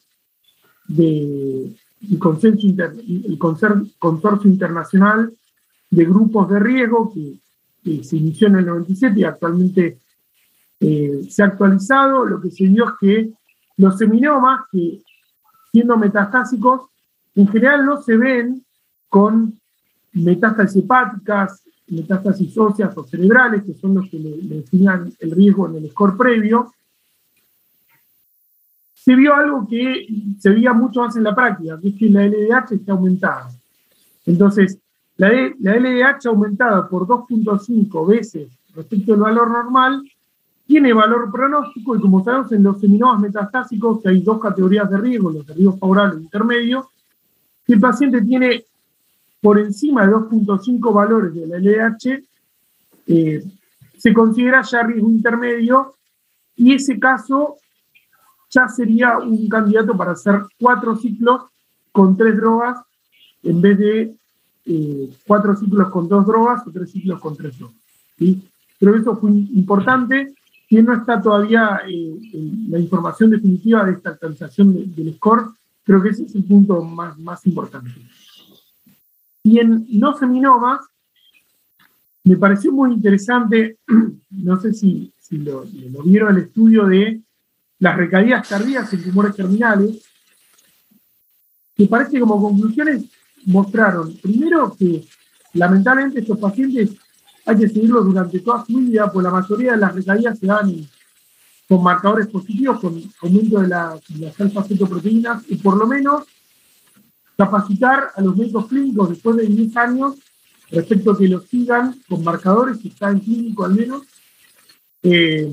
[0.87, 1.75] de,
[2.09, 5.33] el, consenso el consorcio internacional
[5.89, 7.39] de grupos de riesgo que,
[8.03, 9.99] se inició en el 97 y actualmente
[10.79, 12.25] eh, se ha actualizado.
[12.25, 13.29] Lo que se vio es que
[13.75, 15.01] los seminomas, que
[15.69, 16.87] siendo metastásicos,
[17.35, 18.63] en general no se ven
[19.09, 19.59] con
[20.13, 24.63] metástasis hepáticas, metástasis óseas o cerebrales, que son los que le, le
[25.19, 26.71] el riesgo en el score previo,
[29.03, 30.07] se vio algo que
[30.39, 33.49] se veía mucho más en la práctica, que es que la LDH está aumentada.
[34.25, 34.79] Entonces,
[35.17, 35.29] la,
[35.59, 40.01] la LDH aumentada por 2.5 veces respecto al valor normal
[40.65, 44.97] tiene valor pronóstico y como sabemos en los seminomas metastásicos que hay dos categorías de
[44.97, 46.89] riesgo, los de riesgo favorable e intermedio,
[47.65, 48.63] si el paciente tiene
[49.41, 52.23] por encima de 2.5 valores de la LDH,
[53.07, 53.43] eh,
[53.97, 55.95] se considera ya riesgo intermedio
[56.55, 57.57] y ese caso
[58.53, 61.43] ya sería un candidato para hacer cuatro ciclos
[61.91, 62.79] con tres drogas
[63.41, 64.15] en vez de
[64.65, 67.75] eh, cuatro ciclos con dos drogas o tres ciclos con tres drogas.
[68.17, 68.41] ¿sí?
[68.79, 70.33] Que eso fue importante.
[70.69, 72.19] Si no está todavía eh,
[72.69, 75.49] la información definitiva de esta actualización del score,
[75.83, 77.91] creo que ese es el punto más, más importante.
[79.43, 80.85] Y en no seminomas,
[82.23, 83.77] me pareció muy interesante,
[84.31, 87.21] no sé si, lo, lo vieron el estudio de
[87.83, 90.01] las recaídas tardías en tumores terminales,
[91.75, 93.03] que parece que como conclusiones
[93.45, 95.05] mostraron, primero que
[95.55, 96.91] lamentablemente estos pacientes
[97.45, 100.73] hay que seguirlos durante toda su vida, pues la mayoría de las recaídas se dan
[101.67, 103.99] con marcadores positivos, con aumento de, las
[104.39, 106.23] alfa-cetoproteínas, y por lo menos
[107.37, 110.15] capacitar a los médicos clínicos después de 10 años
[110.71, 114.03] respecto a que los sigan con marcadores, si está en clínico al menos.
[115.01, 115.51] Eh,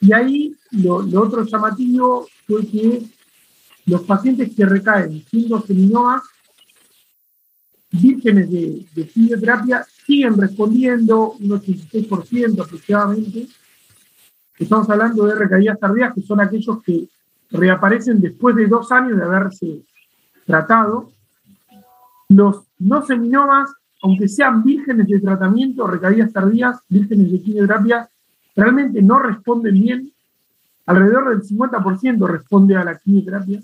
[0.00, 3.02] y ahí lo, otro llamativo fue que
[3.86, 6.22] los pacientes que recaen siendo seminomas
[7.90, 13.48] vírgenes de, de quimioterapia siguen respondiendo, un 86% aproximadamente.
[14.58, 17.08] Estamos hablando de recaídas tardías, que son aquellos que
[17.50, 19.82] reaparecen después de dos años de haberse
[20.46, 21.10] tratado.
[22.28, 23.70] Los no seminomas,
[24.02, 28.08] aunque sean vírgenes de tratamiento, recaídas tardías, vírgenes de quimioterapia,
[28.54, 30.12] realmente no responden bien.
[30.90, 33.62] Alrededor del 50% responde a la quimioterapia.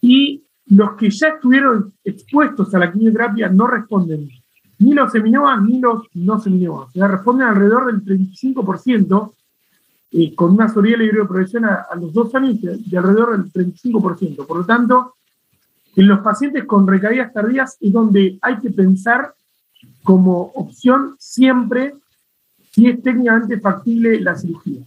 [0.00, 4.26] Y los que ya estuvieron expuestos a la quimioterapia no responden
[4.78, 6.88] ni los seminomas ni los no seminomas.
[6.88, 9.34] O sea, responden alrededor del 35%,
[10.12, 14.46] eh, con una sobrevivencia de progresión a, los dos años de, alrededor del 35%.
[14.46, 15.16] Por lo tanto,
[15.94, 19.34] en los pacientes con recaídas tardías es donde hay que pensar
[20.02, 21.94] como opción siempre
[22.70, 24.80] si es técnicamente factible la cirugía.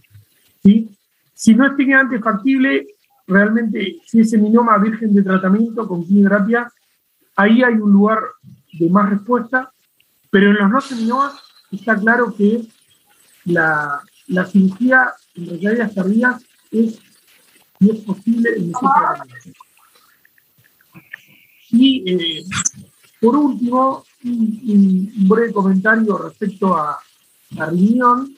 [0.64, 0.95] ¿sí?
[1.36, 2.86] Si no es técnicamente factible,
[3.26, 6.72] realmente si es seminoma virgen de tratamiento con quimioterapia,
[7.36, 8.20] ahí hay un lugar
[8.72, 9.70] de más respuesta,
[10.30, 11.34] pero en los no seminomas
[11.70, 12.66] está claro que
[13.44, 14.00] la,
[14.50, 16.98] cirugía en recaídas tardías es,
[17.80, 19.52] y es posible tratamiento.
[21.70, 22.44] Y eh,
[23.20, 26.98] por último, un, breve comentario respecto a
[27.50, 28.34] la riñón.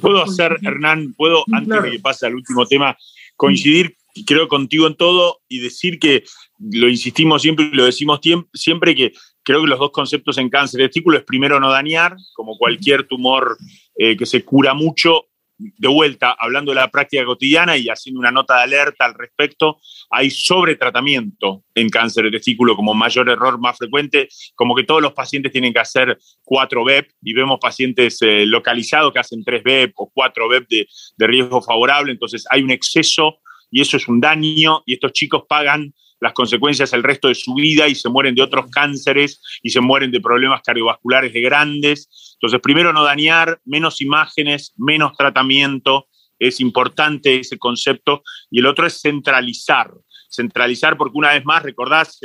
[0.00, 2.96] Puedo hacer, Hernán, puedo, antes de que pase al último tema,
[3.36, 6.24] coincidir, creo, contigo en todo y decir que
[6.58, 8.20] lo insistimos siempre y lo decimos
[8.54, 9.12] siempre que
[9.42, 10.80] creo que los dos conceptos en cáncer.
[10.80, 13.56] De testículo es primero no dañar, como cualquier tumor
[13.96, 15.26] eh, que se cura mucho,
[15.58, 19.80] de vuelta, hablando de la práctica cotidiana y haciendo una nota de alerta al respecto,
[20.10, 25.12] hay sobretratamiento en cáncer de testículo como mayor error más frecuente, como que todos los
[25.12, 29.92] pacientes tienen que hacer 4 BEP y vemos pacientes eh, localizados que hacen 3 BEP
[29.96, 33.38] o 4 BEP de, de riesgo favorable, entonces hay un exceso
[33.70, 37.54] y eso es un daño y estos chicos pagan las consecuencias el resto de su
[37.54, 42.08] vida y se mueren de otros cánceres y se mueren de problemas cardiovasculares de grandes.
[42.34, 48.22] Entonces, primero no dañar, menos imágenes, menos tratamiento, es importante ese concepto.
[48.50, 49.90] Y el otro es centralizar,
[50.28, 52.20] centralizar porque una vez más, recordás,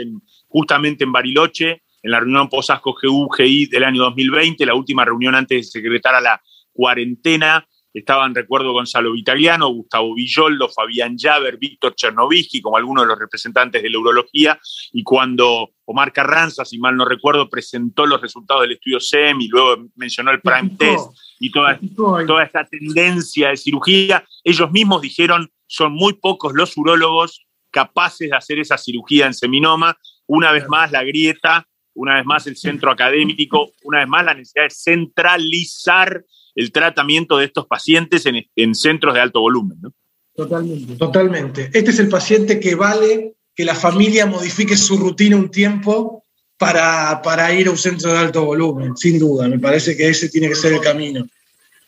[0.47, 5.57] justamente en Bariloche, en la reunión posasco GU-GI del año 2020, la última reunión antes
[5.57, 6.41] de secretar a la
[6.73, 13.19] cuarentena, Estaban, recuerdo, Gonzalo Vitaliano, Gustavo Villoldo, Fabián Javer, Víctor Chernovisky, como algunos de los
[13.19, 14.59] representantes de la urología,
[14.93, 19.47] y cuando Omar Carranza, si mal no recuerdo, presentó los resultados del estudio SEM y
[19.49, 25.51] luego mencionó el Prime Test y toda, toda esta tendencia de cirugía, ellos mismos dijeron,
[25.67, 29.97] son muy pocos los urólogos capaces de hacer esa cirugía en seminoma.
[30.27, 34.33] Una vez más, la grieta, una vez más, el centro académico, una vez más, la
[34.33, 36.23] necesidad de centralizar
[36.55, 39.77] el tratamiento de estos pacientes en, centros de alto volumen.
[39.81, 39.93] ¿no?
[40.35, 40.95] Totalmente.
[40.95, 41.69] Totalmente.
[41.73, 46.25] Este es el paciente que vale que la familia modifique su rutina un tiempo
[46.57, 49.47] para, para ir a un centro de alto volumen, sin duda.
[49.47, 51.25] Me parece que ese tiene que ser el camino.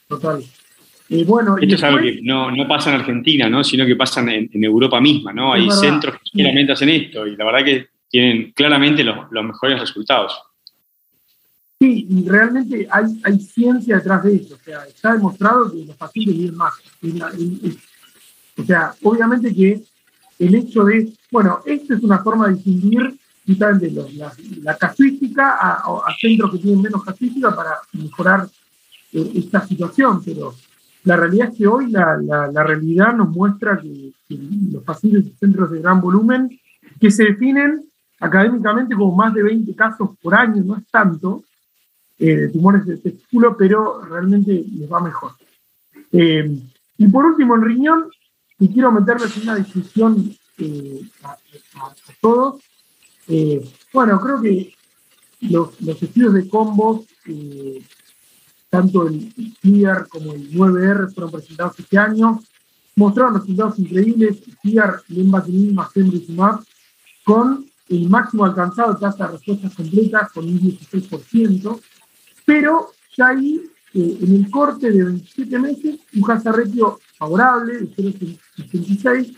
[0.07, 0.43] Total.
[1.09, 3.63] Y bueno, Esto es algo que no, no, pasa en Argentina, ¿no?
[3.63, 5.31] sino que pasa en, Europa misma.
[5.31, 5.53] ¿no?
[5.53, 9.79] Hay centros que claramente hacen esto y la verdad que tienen claramente los, los mejores
[9.79, 10.33] resultados.
[11.83, 14.55] Sí, y realmente hay, hay ciencia detrás de eso.
[14.55, 16.75] O sea, está demostrado que los pacientes viven más.
[18.57, 19.83] O sea, obviamente que
[20.39, 24.31] el hecho de, bueno, esto es una forma de distinguir justamente la,
[24.61, 28.47] la, casuística a, centros que tienen menos casuística para mejorar
[29.11, 30.55] eh, esta situación, pero
[31.03, 34.13] la realidad es que hoy la, la realidad nos muestra que,
[34.71, 36.57] los pacientes de centros de gran volumen,
[37.01, 37.83] que se definen
[38.21, 41.43] académicamente como más de 20 casos por año, no es tanto,
[42.25, 45.33] eh, tumores de testículo, pero realmente les va mejor.
[46.13, 46.57] Eh,
[46.97, 48.09] y por último, el riñón,
[48.59, 51.37] y quiero meterles en una discusión eh, a,
[52.21, 52.61] todos.
[53.91, 54.73] bueno, creo que
[55.41, 57.05] los, estudios de combos,
[58.69, 62.41] tanto el CLIAR como el 9R, fueron presentados este año,
[62.95, 64.37] mostraron resultados increíbles.
[64.61, 66.63] CLIAR, lenvatinib más pembrolizumab,
[67.25, 71.81] con el máximo alcanzado de tasa de respuestas completas con un 16%,
[72.45, 73.61] pero ya ahí,
[73.93, 76.69] eh, en el corte de 27 meses, un hazard
[77.17, 79.35] favorable de 0,66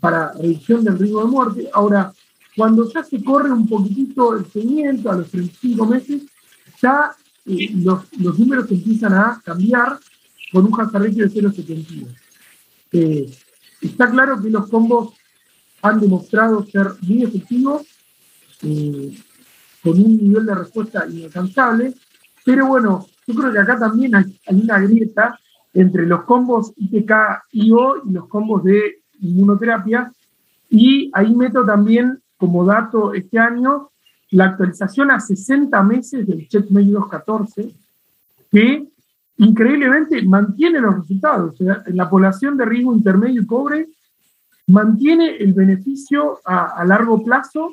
[0.00, 1.70] para reducción del riesgo de muerte.
[1.72, 2.12] Ahora,
[2.56, 6.22] cuando ya se corre un poquitito el seguimiento a los 35 meses,
[6.80, 7.14] ya
[7.46, 9.98] eh, los, los, números empiezan a cambiar
[10.52, 12.08] con un hazard de 0,72.
[12.92, 13.30] Eh,
[13.80, 15.14] está claro que los combos
[15.80, 17.82] han demostrado ser muy efectivos,
[18.62, 19.18] eh,
[19.82, 21.94] con un nivel de respuesta inalcanzable,
[22.44, 25.38] pero bueno, yo creo que acá también hay, una grieta
[25.74, 30.12] entre los combos ITK-IO y los combos de inmunoterapia,
[30.68, 33.90] y ahí meto también como dato este año
[34.30, 37.74] la actualización a 60 meses del Checkmate 214,
[38.50, 38.88] que
[39.36, 41.54] increíblemente mantiene los resultados.
[41.60, 43.88] en la población de riesgo intermedio y pobre
[44.68, 47.72] mantiene el beneficio a, largo plazo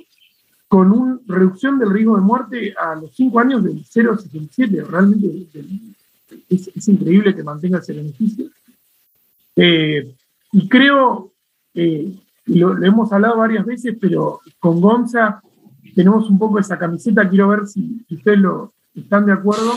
[0.69, 4.85] con una reducción del riesgo de muerte a los 5 años del 0,77.
[4.87, 5.47] Realmente
[6.47, 8.45] es, increíble que mantenga ese beneficio.
[9.55, 10.15] Eh,
[10.51, 11.33] y creo,
[11.73, 12.15] eh,
[12.45, 15.41] lo, hemos hablado varias veces, pero con Gonza
[15.95, 18.39] tenemos un poco esa camiseta, quiero ver si, ustedes
[18.93, 19.73] están de acuerdo,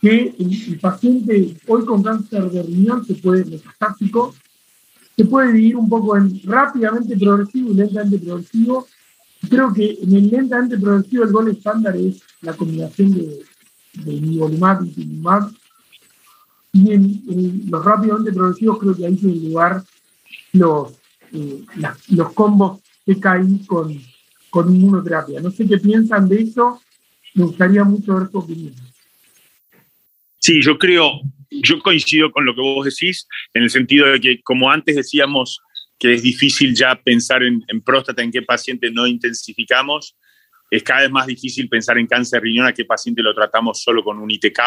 [0.00, 4.34] que el, paciente hoy con cáncer de riñón se puede, metastásico,
[5.16, 8.86] se puede dividir un poco en rápidamente progresivo y lentamente progresivo.
[9.48, 13.44] Creo que en el lentamente progresivo el gol estándar es la combinación de,
[14.04, 15.50] de y ipilimumab.
[16.72, 19.82] Y en, los rápidamente progresivos creo que ahí tienen lugar
[20.52, 20.92] los,
[21.32, 21.64] eh,
[22.08, 24.00] los combos PKI con,
[24.50, 25.40] con inmunoterapia.
[25.40, 26.80] No sé qué piensan de eso,
[27.34, 28.74] me gustaría mucho ver tu opinión.
[30.38, 31.20] Sí, yo creo,
[31.50, 35.60] yo coincido con lo que vos decís, en el sentido de que, como antes decíamos,
[36.02, 40.16] que es difícil ya pensar en, próstata, en qué paciente no intensificamos,
[40.68, 43.80] es cada vez más difícil pensar en cáncer de riñón, a qué paciente lo tratamos
[43.80, 44.58] solo con un ITK.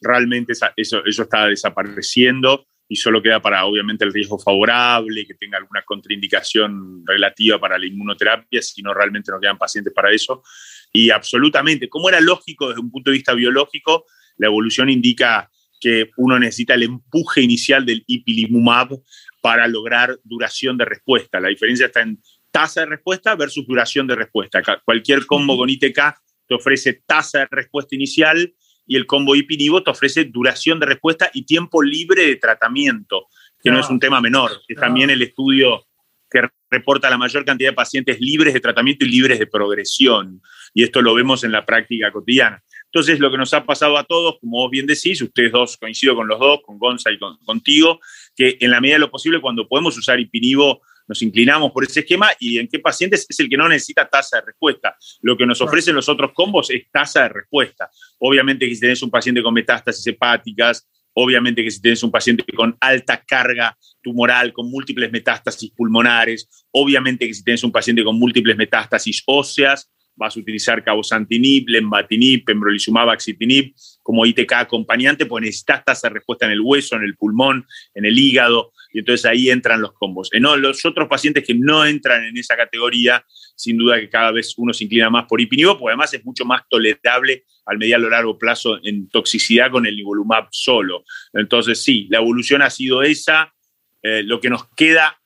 [0.00, 5.58] Realmente eso, eso está desapareciendo y solo queda para, obviamente, el riesgo favorable, que tenga
[5.58, 10.42] alguna contraindicación relativa para la inmunoterapia, si no realmente no quedan pacientes para eso.
[10.90, 14.06] Y absolutamente, como era lógico desde un punto de vista biológico,
[14.38, 15.50] la evolución indica
[15.82, 18.98] que uno necesita el empuje inicial del ipilimumab
[19.42, 21.40] para lograr duración de respuesta.
[21.40, 24.62] La diferencia está en tasa de respuesta versus duración de respuesta.
[24.84, 26.00] Cualquier combo con ITK
[26.46, 28.54] te ofrece tasa de respuesta inicial
[28.86, 33.26] y el combo ipinivo te ofrece duración de respuesta y tiempo libre de tratamiento,
[33.62, 35.84] que no, es un tema menor, es también el estudio
[36.30, 40.40] que reporta la mayor cantidad de pacientes libres de tratamiento y libres de progresión.
[40.72, 42.62] Y esto lo vemos en la práctica cotidiana.
[42.86, 46.14] Entonces, lo que nos ha pasado a todos, como vos bien decís, ustedes dos, coincido
[46.14, 48.00] con los dos, con Gonza y contigo,
[48.36, 52.00] que en la medida de lo posible, cuando podemos usar ipinivo, nos inclinamos por ese
[52.00, 54.96] esquema y en qué pacientes es el que no necesita tasa de respuesta.
[55.20, 57.90] Lo que nos ofrecen los otros combos es tasa de respuesta.
[58.18, 62.44] Obviamente que si tenés un paciente con metástasis hepáticas, obviamente que si tenés un paciente
[62.54, 68.18] con alta carga tumoral, con múltiples metástasis pulmonares, obviamente que si tenés un paciente con
[68.18, 75.84] múltiples metástasis óseas, vas a utilizar cabozantinib, lembatinib, pembrolizumab, axitinib como ITK acompañante, pues necesitas
[75.84, 79.50] tasa de respuesta en el hueso, en el pulmón, en el hígado, y entonces ahí
[79.50, 80.28] entran los combos.
[80.32, 83.24] En los otros pacientes que no entran en esa categoría,
[83.56, 86.44] sin duda que cada vez uno se inclina más por ipinivo, porque además es mucho
[86.44, 91.04] más tolerable al mediano largo plazo en toxicidad con el nivolumab solo.
[91.32, 93.54] Entonces sí, la evolución ha sido esa.
[94.02, 95.20] Eh, lo que nos queda,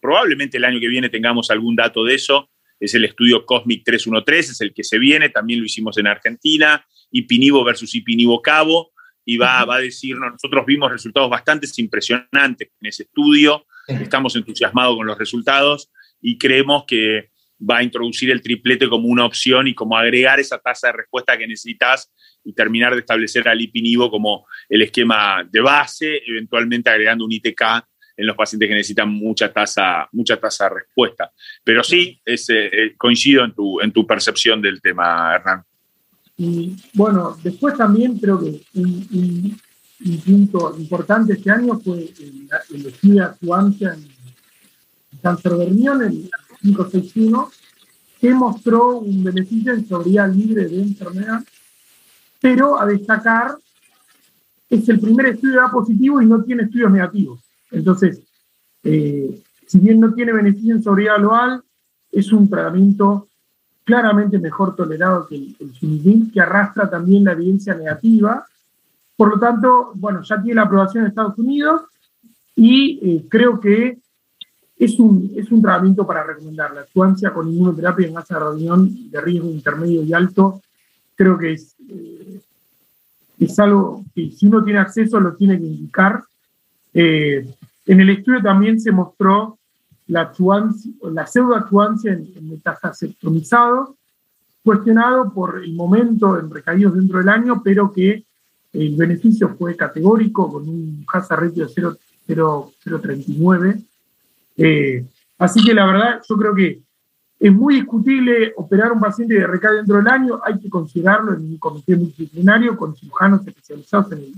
[0.00, 4.52] probablemente el año que viene tengamos algún dato de eso, es el estudio Cosmic 313,
[4.52, 8.92] es el que se viene, también lo hicimos en Argentina, Ipinivo versus Ipinivo Cabo,
[9.24, 14.96] y va, va a decirnos, nosotros vimos resultados bastante impresionantes en ese estudio, estamos entusiasmados
[14.96, 19.74] con los resultados y creemos que va a introducir el triplete como una opción y
[19.74, 22.12] como agregar esa tasa de respuesta que necesitas
[22.44, 27.62] y terminar de establecer al ipinivo como el esquema de base, eventualmente agregando un ITK
[28.16, 31.30] en los pacientes que necesitan mucha tasa, mucha tasa de respuesta.
[31.62, 35.64] Pero sí, es, eh, eh, coincido en tu, en tu percepción del tema, Hernán.
[36.38, 39.58] Y bueno, después también creo que un,
[40.24, 42.10] punto importante este año fue
[42.70, 44.06] el, estudio de actuancia en
[45.22, 47.50] cáncer de riñón, el 561,
[48.20, 51.40] que mostró un beneficio en sobriedad libre de enfermedad,
[52.40, 53.56] pero a destacar
[54.68, 57.40] es el primer estudio A positivo y no tiene estudios negativos.
[57.70, 58.20] Entonces,
[58.82, 61.62] eh, si bien no tiene beneficio en sobriedad global,
[62.12, 63.28] es un tratamiento
[63.84, 68.46] claramente mejor tolerado que el, el que arrastra también la evidencia negativa.
[69.16, 71.82] Por lo tanto, bueno, ya tiene la aprobación en Estados Unidos
[72.54, 73.98] y eh, creo que
[74.78, 76.74] es un, es un tratamiento para recomendar.
[76.74, 80.62] La actuancia con inmunoterapia en masa de reunión de riesgo intermedio y alto,
[81.14, 82.40] creo que es, eh,
[83.38, 86.22] es algo que si uno tiene acceso lo tiene que indicar
[86.98, 87.46] Eh,
[87.84, 89.58] en el estudio también se mostró
[90.06, 90.32] la,
[91.02, 93.90] la pseudoactuancia en, en metastasectomizados,
[94.64, 98.24] cuestionado por el momento en recaídos dentro del año, pero que
[98.72, 103.84] el beneficio fue categórico con un hazard ratio de 0,39.
[104.56, 105.04] Eh,
[105.38, 106.80] así que la verdad, yo creo que
[107.38, 111.40] es muy discutible operar un paciente de recae dentro del año, hay que considerarlo en
[111.40, 114.34] un comité multidisciplinario con cirujanos especializados en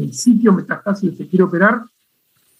[0.00, 1.82] el, sitio metastasio que se quiere operar,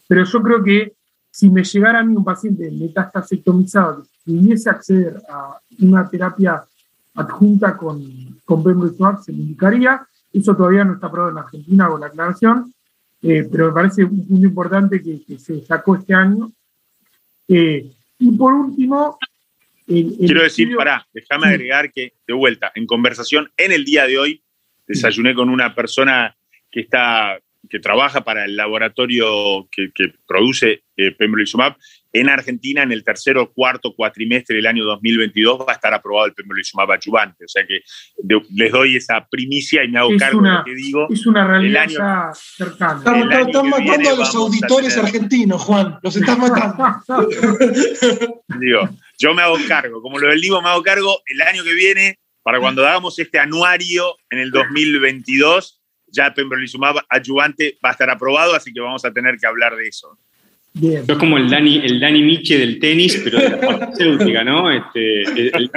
[0.06, 0.92] pero yo creo que
[1.30, 6.62] si me llegara a mí un paciente metastasectomizado que pudiese acceder a una terapia
[7.14, 8.02] adjunta con,
[8.44, 10.06] con pembrolizumab, se le indicaría.
[10.32, 12.72] Eso todavía no está aprobado en Argentina con la aclaración,
[13.22, 16.52] eh, pero me parece un punto importante que, se sacó este año.
[17.48, 19.18] Eh, y por último...
[20.18, 24.42] Quiero decir, pará, déjame agregar que, de vuelta, en conversación en el día de hoy,
[24.86, 26.36] desayuné con una persona
[26.70, 27.38] que está
[27.68, 29.92] que trabaja para el laboratorio que,
[30.26, 31.76] produce eh, pembrolizumab
[32.12, 36.26] en Argentina en el tercer o cuarto cuatrimestre del año 2022 va a estar aprobado
[36.26, 37.44] el pembrolizumab adyuvante.
[37.44, 37.80] O sea que
[38.50, 41.06] les doy esa primicia y me hago cargo de lo que digo.
[41.10, 41.88] Es una realidad
[42.34, 42.98] cercana.
[42.98, 45.98] Están, matando a los auditores argentinos, Juan.
[46.02, 47.00] Los están matando.
[48.60, 48.90] digo,
[49.22, 50.02] yo me hago cargo.
[50.02, 53.38] Como lo del Divo me hago cargo, el año que viene, para cuando hagamos este
[53.38, 59.12] anuario en el 2022, ya pembrolizumab adyuvante va a estar aprobado, así que vamos a
[59.12, 60.18] tener que hablar de eso.
[60.74, 61.04] Bien.
[61.06, 64.70] Es como el Dani, el Dani Miche del tenis, pero de la farmacéutica, ¿no?
[64.70, 65.70] Este, el, el,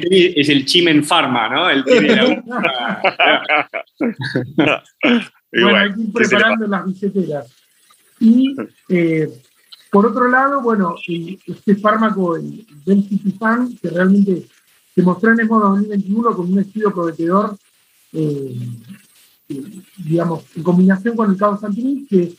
[0.00, 1.68] tenis es el Chimen Pharma, ¿no?
[1.70, 1.82] El
[5.52, 7.56] bueno, hay que ir preparando las billeteras.
[8.20, 8.54] Y
[8.90, 9.28] eh,
[9.90, 12.66] por otro lado, bueno, este fármaco, el
[13.38, 14.48] Fan, que realmente
[14.94, 17.56] se mostró en ESMO 2021 con un estudio prometedor
[18.12, 18.56] eh,
[19.98, 22.34] digamos, en combinación con el cabozantinib, que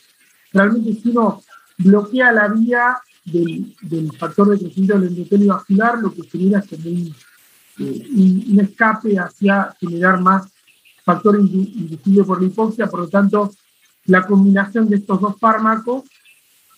[0.52, 1.42] realmente si uno
[1.78, 6.90] bloquea la vía del, factor de crecimiento del endotelio vascular, lo que genera es como
[6.90, 7.14] un,
[7.78, 10.52] eh, escape hacia generar más
[11.04, 13.50] factor inducido por la hipoxia, por lo tanto,
[14.06, 16.04] la combinación de estos dos fármacos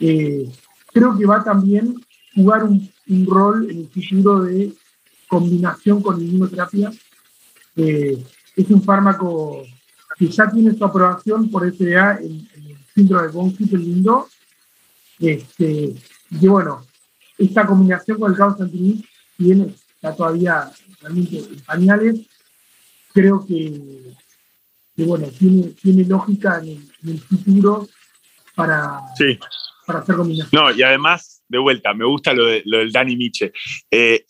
[0.00, 0.50] eh,
[0.94, 2.00] creo que va también
[2.34, 2.90] jugar un,
[3.26, 4.72] rol en el futuro de
[5.28, 6.90] combinación con inmunoterapia.
[7.76, 9.62] Es un fármaco
[10.16, 14.28] que ya tiene su aprobación por FDA en, el síndrome de von lindo
[15.18, 15.94] este,
[16.30, 16.84] y bueno,
[17.38, 19.04] esta combinación con el caos antiní
[19.36, 20.70] tiene, está todavía
[21.00, 22.20] realmente en pañales,
[23.12, 24.14] creo que,
[24.96, 27.88] bueno, tiene, lógica en el, futuro
[28.54, 29.00] para,
[29.86, 30.16] para hacer.
[30.52, 33.52] No, y además, de vuelta, me gusta lo, del Dani Miche,
[33.90, 34.24] eh,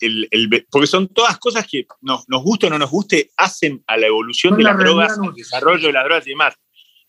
[0.69, 4.07] porque son todas cosas que nos, nos guste o no nos guste, hacen a la
[4.07, 6.55] evolución de las drogas, al desarrollo de las drogas y demás.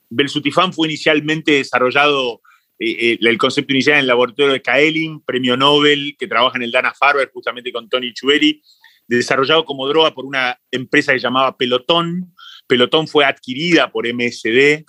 [0.09, 2.40] Belsutifán fue inicialmente desarrollado
[2.78, 6.62] eh, eh, el concepto inicial en el laboratorio de Kaelin, premio Nobel, que trabaja en
[6.62, 8.62] el Dana Farber justamente con Tony Chuberi,
[9.09, 12.34] desarrollado como droga por una empresa que llamaba Pelotón.
[12.66, 14.84] Pelotón fue adquirida por MSD.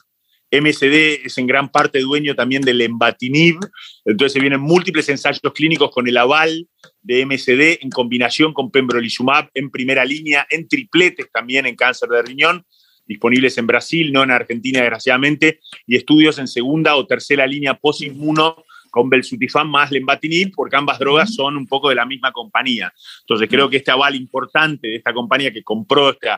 [0.51, 3.59] MSD es en gran parte dueño también del Embatinib,
[4.05, 6.67] entonces se vienen múltiples ensayos clínicos con el aval
[7.01, 12.21] de MSD en combinación con pembrolizumab en primera línea, en tripletes también en cáncer de
[12.21, 12.65] riñón,
[13.05, 18.63] disponibles en Brasil, no en Argentina, desgraciadamente, y estudios en segunda o tercera línea post-inmuno
[18.89, 22.93] con Belsutifan más Lembatinib, porque ambas drogas son un poco de la misma compañía.
[23.21, 26.29] Entonces creo que este aval importante de esta compañía que compró este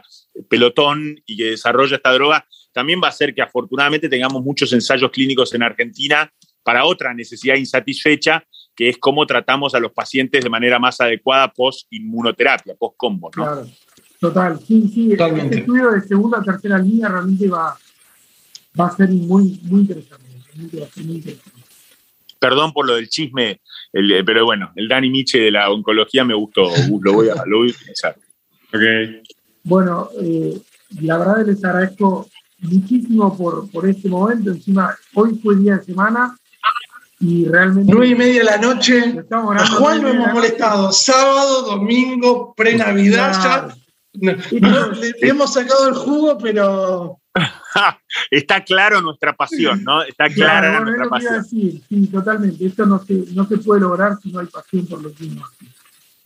[0.49, 2.45] pelotón y que desarrolla esta droga,
[2.79, 6.31] también va a hacer que afortunadamente tengamos muchos ensayos clínicos en Argentina
[6.63, 8.41] para otra necesidad insatisfecha,
[8.73, 13.31] que es cómo tratamos a los pacientes de manera más adecuada post-inmunoterapia, post-combo.
[13.31, 13.67] Claro.
[14.17, 15.11] Total, sí, sí.
[15.11, 17.77] Este estudio de segunda o tercera línea realmente va,
[18.79, 20.25] va a ser muy, muy interesante.
[22.39, 23.59] Perdón por lo del chisme,
[24.25, 26.69] pero bueno, el Dani Miche de la oncología me gustó,
[27.01, 28.15] lo voy a, lo utilizar.
[28.73, 29.21] Okay.
[29.63, 30.61] Bueno, eh,
[31.01, 32.29] la verdad les agradezco
[32.61, 34.51] muchísimo por, por este momento.
[34.51, 36.35] Encima, hoy fue día de semana
[37.19, 37.91] y realmente.
[37.91, 39.23] Nueve y media de la noche.
[39.31, 40.91] A Juan lo hemos molestado.
[40.91, 43.73] Sábado, domingo, pre-Navidad.
[44.13, 47.19] No, le, hemos sacado el jugo, pero.
[48.31, 50.01] Está claro nuestra pasión, ¿no?
[50.01, 51.45] Está clara nuestra pasión.
[51.45, 51.81] sí,
[52.11, 52.65] totalmente.
[52.65, 55.47] Esto no se, no se puede lograr si no hay pasión por los niños.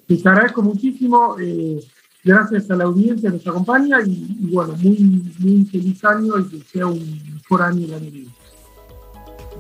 [0.07, 1.35] Les agradezco muchísimo.
[1.39, 1.79] Eh,
[2.23, 6.59] gracias a la audiencia que nos acompaña y, bueno, muy, muy feliz año y que
[6.71, 8.27] sea un mejor año el año que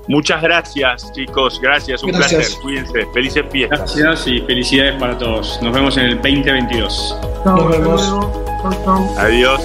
[0.07, 1.59] Muchas gracias, chicos.
[1.61, 2.45] Gracias, un placer.
[2.61, 3.05] Cuídense.
[3.13, 3.95] Felices fiestas.
[3.95, 5.59] Gracias y felicidades para todos.
[5.61, 7.17] Nos vemos en el 2022.
[7.45, 8.13] Nos vemos.
[9.17, 9.61] Adiós.